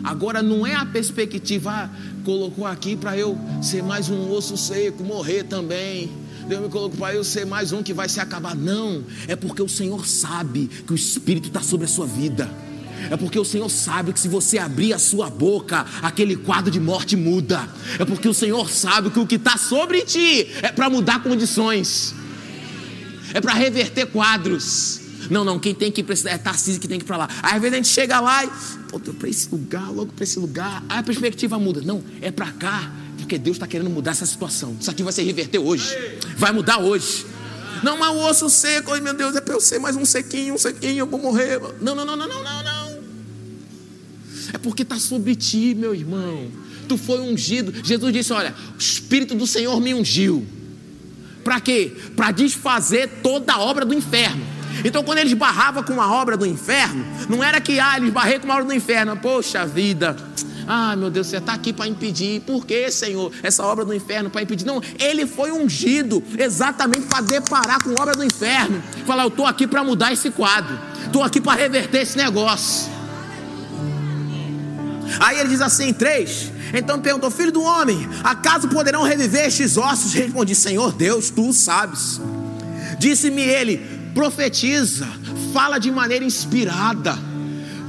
Agora 0.05 0.43
não 0.43 0.64
é 0.64 0.77
a 0.77 0.87
perspectiva, 0.87 1.71
ah, 1.71 1.91
colocou 2.25 2.64
aqui 2.64 2.97
para 2.97 3.19
eu 3.19 3.37
ser 3.61 3.83
mais 3.83 4.09
um 4.09 4.31
osso 4.31 4.57
seco, 4.57 5.03
morrer 5.03 5.43
também. 5.43 6.09
Deus 6.49 6.63
me 6.63 6.69
colocou 6.71 6.99
para 6.99 7.15
eu 7.15 7.23
ser 7.23 7.45
mais 7.45 7.73
um 7.73 7.83
que 7.83 7.93
vai 7.93 8.09
se 8.09 8.19
acabar. 8.21 8.57
Não, 8.57 9.05
é 9.27 9.37
porque 9.37 9.61
o 9.61 9.69
Senhor 9.69 10.07
sabe 10.07 10.71
que 10.87 10.93
o 10.93 10.97
Espírito 10.97 11.49
está 11.49 11.61
sobre 11.61 11.85
a 11.85 11.89
sua 11.89 12.07
vida. 12.07 12.51
É 13.11 13.17
porque 13.19 13.39
o 13.39 13.45
Senhor 13.45 13.69
sabe 13.69 14.15
que 14.15 14.19
se 14.19 14.29
você 14.29 14.57
abrir 14.59 14.95
a 14.95 14.99
sua 14.99 15.29
boca, 15.29 15.85
aquele 16.03 16.37
quadro 16.37 16.71
de 16.71 16.81
morte 16.81 17.17
muda. 17.17 17.69
É 17.99 18.05
porque 18.05 18.27
o 18.27 18.33
Senhor 18.33 18.71
sabe 18.71 19.11
que 19.11 19.21
o 19.21 19.27
que 19.27 19.35
está 19.35 19.59
sobre 19.59 20.01
ti 20.03 20.49
é 20.63 20.73
para 20.73 20.89
mudar 20.89 21.23
condições, 21.23 22.15
é 23.35 23.41
para 23.43 23.53
reverter 23.53 24.07
quadros. 24.07 25.03
Não, 25.31 25.45
não, 25.45 25.59
quem 25.59 25.75
tem 25.75 25.93
que 25.93 26.01
esse 26.01 26.27
é 26.27 26.39
Tarcísio 26.39 26.81
que 26.81 26.89
tem 26.89 26.99
que 26.99 27.05
ir 27.05 27.07
para 27.07 27.19
lá. 27.19 27.29
Aí 27.43 27.57
às 27.57 27.61
vezes 27.61 27.75
a 27.75 27.77
gente 27.77 27.89
chega 27.89 28.19
lá 28.21 28.43
e, 28.45 28.51
pô, 28.89 28.99
para 28.99 29.29
esse 29.29 29.51
lugar, 29.51 29.91
logo 29.93 30.13
para 30.15 30.25
esse 30.25 30.39
lugar. 30.39 30.83
Aí 30.89 30.99
a 30.99 31.03
perspectiva 31.03 31.59
muda. 31.59 31.83
Não, 31.83 32.03
é 32.23 32.31
para 32.31 32.51
cá, 32.53 32.91
porque 33.29 33.37
Deus 33.37 33.57
está 33.57 33.66
querendo 33.66 33.91
mudar 33.91 34.12
essa 34.12 34.24
situação. 34.24 34.74
Isso 34.81 34.91
aqui 34.91 35.03
vai 35.03 35.12
se 35.12 35.22
reverter 35.22 35.59
hoje, 35.59 35.95
vai 36.39 36.51
mudar 36.51 36.79
hoje. 36.79 37.26
Não, 37.83 37.99
mas 37.99 38.09
o 38.09 38.20
osso 38.20 38.49
seco, 38.49 38.95
ai 38.95 39.03
meu 39.03 39.12
Deus, 39.12 39.37
é 39.37 39.41
para 39.43 39.53
eu 39.53 39.61
ser 39.61 39.79
mais 39.79 39.97
um 39.97 40.05
sequinho, 40.07 40.55
um 40.55 40.59
sequinho, 40.59 41.01
eu 41.01 41.07
vou 41.07 41.20
morrer. 41.20 41.61
Não, 41.79 41.95
não, 41.95 42.07
não, 42.07 42.16
não, 42.16 42.26
não, 42.26 42.43
não, 42.43 42.62
não. 42.64 42.99
É 44.55 44.57
porque 44.57 44.83
está 44.83 44.99
sobre 44.99 45.37
ti, 45.37 45.74
meu 45.74 45.95
irmão. 45.95 46.51
Tu 46.89 46.97
foi 46.97 47.20
ungido. 47.20 47.70
Jesus 47.85 48.11
disse: 48.14 48.33
Olha, 48.33 48.55
o 48.74 48.79
Espírito 48.79 49.35
do 49.35 49.47
Senhor 49.47 49.79
me 49.79 49.93
ungiu. 49.93 50.47
Para 51.45 51.61
quê? 51.61 51.93
Para 52.16 52.31
desfazer 52.31 53.20
toda 53.22 53.53
a 53.53 53.61
obra 53.61 53.85
do 53.85 53.93
inferno. 53.93 54.43
Então, 54.83 55.05
quando 55.05 55.18
eles 55.18 55.35
barravam 55.35 55.83
com 55.83 56.01
a 56.01 56.11
obra 56.11 56.35
do 56.35 56.47
inferno, 56.47 57.05
não 57.29 57.45
era 57.45 57.61
que, 57.61 57.79
ah, 57.79 57.99
eles 57.99 58.11
barrei 58.11 58.39
com 58.39 58.51
a 58.51 58.55
obra 58.55 58.64
do 58.64 58.72
inferno. 58.72 59.18
Poxa 59.18 59.66
vida, 59.66 60.16
ah, 60.71 60.95
meu 60.95 61.09
Deus, 61.09 61.29
você 61.29 61.39
está 61.39 61.55
aqui 61.55 61.73
para 61.73 61.89
impedir. 61.89 62.43
Por 62.43 62.66
que, 62.66 62.91
Senhor? 62.91 63.33
Essa 63.43 63.64
obra 63.64 63.87
do 63.87 63.95
inferno 63.95 64.29
para 64.29 64.43
impedir. 64.43 64.66
Não, 64.66 64.83
ele 64.99 65.27
foi 65.27 65.51
ungido 65.51 66.23
exatamente 66.37 67.07
para 67.07 67.23
deparar 67.23 67.83
com 67.83 67.89
a 67.91 68.03
obra 68.03 68.14
do 68.14 68.23
inferno. 68.23 68.83
Falar, 69.07 69.23
eu 69.23 69.29
estou 69.29 69.47
aqui 69.47 69.66
para 69.66 69.83
mudar 69.83 70.12
esse 70.12 70.31
quadro. 70.31 70.79
Estou 71.07 71.23
aqui 71.23 71.41
para 71.41 71.59
reverter 71.59 72.03
esse 72.03 72.19
negócio. 72.19 72.91
Aí 75.21 75.41
ele 75.41 75.49
diz 75.49 75.62
assim: 75.62 75.91
três. 75.95 76.53
Então 76.75 77.01
perguntou: 77.01 77.31
Filho 77.31 77.51
do 77.51 77.62
homem, 77.62 78.07
acaso 78.23 78.69
poderão 78.69 79.03
reviver 79.03 79.47
estes 79.47 79.79
ossos? 79.79 80.12
Respondi: 80.12 80.55
Senhor 80.55 80.93
Deus, 80.93 81.31
tu 81.31 81.51
sabes. 81.55 82.21
Disse-me 82.99 83.41
ele: 83.41 83.79
Profetiza, 84.12 85.09
fala 85.55 85.79
de 85.79 85.91
maneira 85.91 86.27
inspirada. 86.27 87.28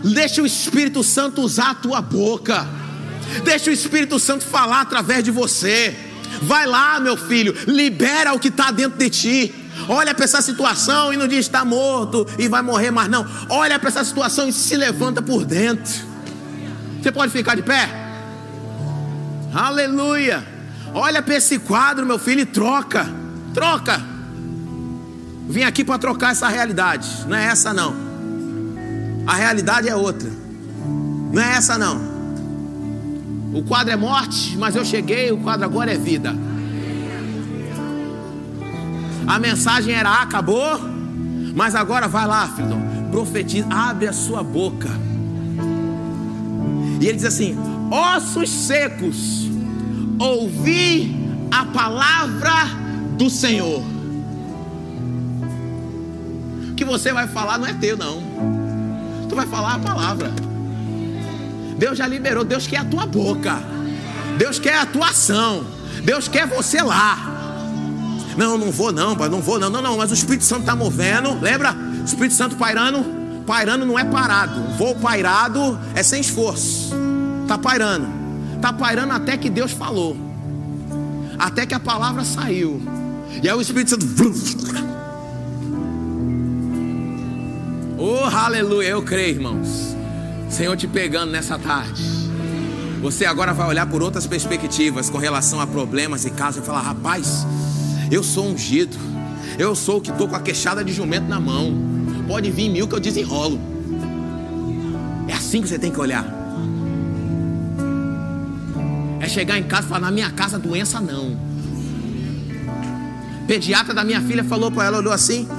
Deixa 0.03 0.41
o 0.41 0.45
Espírito 0.45 1.03
Santo 1.03 1.41
usar 1.41 1.71
a 1.71 1.75
tua 1.75 2.01
boca. 2.01 2.67
Deixa 3.43 3.69
o 3.69 3.73
Espírito 3.73 4.19
Santo 4.19 4.43
falar 4.43 4.81
através 4.81 5.23
de 5.23 5.31
você. 5.31 5.95
Vai 6.41 6.65
lá, 6.65 6.99
meu 6.99 7.17
filho, 7.17 7.55
libera 7.67 8.33
o 8.33 8.39
que 8.39 8.47
está 8.47 8.71
dentro 8.71 8.97
de 8.97 9.09
ti. 9.09 9.55
Olha 9.87 10.13
para 10.13 10.25
essa 10.25 10.41
situação 10.41 11.13
e 11.13 11.17
não 11.17 11.27
diz 11.27 11.39
está 11.39 11.63
morto 11.63 12.27
e 12.37 12.47
vai 12.47 12.61
morrer 12.61 12.91
mais, 12.91 13.09
não. 13.09 13.25
Olha 13.49 13.79
para 13.79 13.89
essa 13.89 14.03
situação 14.03 14.47
e 14.47 14.53
se 14.53 14.75
levanta 14.75 15.21
por 15.21 15.45
dentro. 15.45 15.93
Você 17.01 17.11
pode 17.11 17.31
ficar 17.31 17.55
de 17.55 17.61
pé? 17.61 17.89
Aleluia. 19.53 20.45
Olha 20.93 21.21
para 21.21 21.35
esse 21.35 21.59
quadro, 21.59 22.05
meu 22.05 22.19
filho, 22.19 22.41
e 22.41 22.45
troca. 22.45 23.07
Troca. 23.53 24.01
Vim 25.47 25.63
aqui 25.63 25.83
para 25.83 25.97
trocar 25.97 26.31
essa 26.31 26.47
realidade. 26.47 27.07
Não 27.27 27.35
é 27.35 27.45
essa 27.45 27.73
não. 27.73 28.09
A 29.26 29.36
realidade 29.36 29.88
é 29.88 29.95
outra. 29.95 30.30
Não 31.32 31.41
é 31.41 31.55
essa 31.55 31.78
não. 31.78 31.99
O 33.53 33.63
quadro 33.63 33.91
é 33.91 33.95
morte, 33.95 34.57
mas 34.57 34.76
eu 34.76 34.86
cheguei, 34.86 35.32
o 35.32 35.38
quadro 35.38 35.65
agora 35.65 35.91
é 35.91 35.97
vida. 35.97 36.36
A 39.28 39.39
mensagem 39.39 39.93
era 39.93 40.22
acabou, 40.22 40.80
mas 41.55 41.76
agora 41.76 42.07
vai 42.07 42.26
lá, 42.28 42.47
filho. 42.47 42.78
Profetiza, 43.11 43.67
abre 43.70 44.07
a 44.07 44.13
sua 44.13 44.43
boca 44.43 44.89
e 46.99 47.07
ele 47.07 47.15
diz 47.15 47.26
assim: 47.26 47.57
ossos 47.89 48.49
secos, 48.49 49.49
ouvi 50.20 51.15
a 51.49 51.65
palavra 51.65 52.51
do 53.17 53.30
Senhor. 53.30 53.82
O 56.70 56.76
que 56.76 56.84
você 56.84 57.13
vai 57.13 57.28
falar 57.28 57.57
não 57.57 57.67
é 57.67 57.74
teu, 57.74 57.97
não. 57.97 58.59
Tu 59.30 59.36
vai 59.36 59.45
falar 59.45 59.75
a 59.75 59.80
palavra. 59.80 60.34
Deus 61.77 61.97
já 61.97 62.07
liberou, 62.07 62.43
Deus 62.43 62.67
quer 62.67 62.77
a 62.77 62.86
tua 62.86 63.05
boca. 63.05 63.61
Deus 64.38 64.59
quer 64.59 64.75
a 64.80 64.86
tua 64.86 65.09
ação. 65.09 65.65
Deus 66.03 66.27
quer 66.27 66.47
você 66.47 66.82
lá. 66.82 67.17
Não, 68.36 68.57
não 68.57 68.71
vou 68.71 68.91
não, 68.91 69.15
pai, 69.15 69.30
não 69.30 69.41
vou 69.41 69.59
não, 69.59 69.69
não, 69.69 69.82
não, 69.82 69.97
mas 69.97 70.11
o 70.11 70.13
Espírito 70.13 70.43
Santo 70.43 70.61
está 70.61 70.75
movendo, 70.75 71.39
lembra? 71.39 71.73
O 71.73 72.05
Espírito 72.05 72.34
Santo 72.34 72.55
pairando 72.55 73.19
pairando 73.49 73.84
não 73.84 73.97
é 73.97 74.03
parado. 74.03 74.61
Voo 74.77 74.93
pairado 74.93 75.80
é 75.95 76.03
sem 76.03 76.21
esforço. 76.21 76.93
Tá 77.47 77.57
pairando. 77.57 78.07
Tá 78.61 78.71
pairando 78.71 79.11
até 79.11 79.36
que 79.36 79.49
Deus 79.49 79.71
falou. 79.71 80.15
Até 81.39 81.65
que 81.65 81.73
a 81.73 81.80
palavra 81.80 82.23
saiu. 82.23 82.80
E 83.41 83.49
aí 83.49 83.55
o 83.55 83.59
Espírito 83.59 83.89
Santo. 83.89 84.05
Oh, 88.01 88.23
aleluia, 88.33 88.87
eu 88.87 89.01
creio, 89.01 89.35
irmãos. 89.35 89.93
Senhor 90.49 90.77
te 90.77 90.87
pegando 90.87 91.33
nessa 91.33 91.59
tarde. 91.59 92.01
Você 93.01 93.25
agora 93.25 93.53
vai 93.53 93.67
olhar 93.67 93.85
por 93.87 94.01
outras 94.01 94.25
perspectivas 94.25 95.09
com 95.09 95.17
relação 95.17 95.59
a 95.59 95.67
problemas 95.67 96.23
e 96.23 96.29
casos 96.29 96.63
e 96.63 96.65
falar: 96.65 96.79
rapaz, 96.79 97.45
eu 98.09 98.23
sou 98.23 98.47
ungido. 98.47 98.95
Eu 99.57 99.75
sou 99.75 99.97
o 99.97 100.01
que 100.01 100.11
estou 100.11 100.29
com 100.29 100.35
a 100.37 100.39
queixada 100.39 100.81
de 100.81 100.93
jumento 100.93 101.27
na 101.27 101.41
mão 101.41 101.75
pode 102.25 102.49
vir 102.49 102.69
mil 102.69 102.87
que 102.87 102.95
eu 102.95 103.01
desenrolo. 103.01 103.59
É 105.27 105.33
assim 105.33 105.61
que 105.61 105.67
você 105.67 105.77
tem 105.77 105.91
que 105.91 105.99
olhar. 105.99 106.25
É 109.19 109.27
chegar 109.27 109.59
em 109.59 109.63
casa 109.63 109.87
e 109.87 109.89
falar: 109.89 110.01
na 110.01 110.11
minha 110.11 110.31
casa 110.31 110.57
doença 110.57 111.01
não. 111.01 111.37
Pediatra 113.45 113.93
da 113.93 114.05
minha 114.05 114.21
filha 114.21 114.43
falou 114.43 114.71
para 114.71 114.85
ela, 114.85 114.99
olhou 114.99 115.11
assim: 115.11 115.49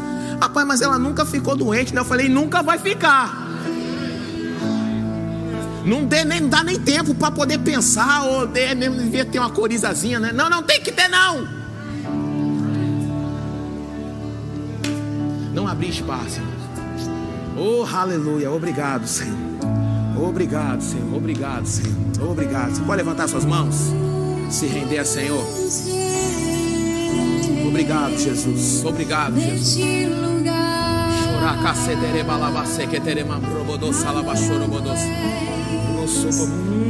rapaz, 0.41 0.67
mas 0.67 0.81
ela 0.81 0.99
nunca 0.99 1.25
ficou 1.25 1.55
doente, 1.55 1.95
né? 1.95 2.01
Eu 2.01 2.05
falei: 2.05 2.29
nunca 2.29 2.63
vai 2.63 2.79
ficar. 2.79 3.49
Não, 5.85 6.05
dê, 6.05 6.25
nem, 6.25 6.47
dá 6.49 6.63
nem 6.63 6.79
tempo 6.79 7.15
para 7.15 7.31
poder 7.31 7.59
pensar, 7.59 8.25
ou 8.25 8.47
de, 8.47 8.75
mesmo 8.75 8.97
devia 8.97 9.25
ter 9.25 9.39
uma 9.39 9.51
corizazinha, 9.51 10.21
né? 10.21 10.33
Não, 10.33 10.49
não 10.49 10.63
tem 10.63 10.81
que 10.81 10.93
ter, 10.93 11.09
não. 11.09 11.49
Não 15.53 15.67
abrir 15.67 15.89
espaço. 15.89 16.41
Oh, 17.57 17.85
aleluia. 17.85 18.51
Obrigado, 18.51 19.07
Senhor. 19.07 19.37
Obrigado, 20.17 20.81
Senhor. 20.83 21.15
Obrigado, 21.15 21.67
Senhor. 21.67 22.31
Obrigado. 22.31 22.75
Você 22.75 22.83
pode 22.83 22.99
levantar 22.99 23.29
suas 23.29 23.45
mãos? 23.45 23.75
Se 24.51 24.67
render 24.67 24.99
a 24.99 25.05
Senhor. 25.05 25.45
Obrigado, 27.67 28.17
Jesus. 28.19 28.85
Obrigado, 28.85 29.39
Jesus. 29.41 30.30
Rakasedere 31.51 32.23
balabase 32.23 32.87
ketere 32.87 33.25
mamrobodos 33.25 34.05
alabashorobodos. 34.05 35.01
Rosobo. 35.97 36.90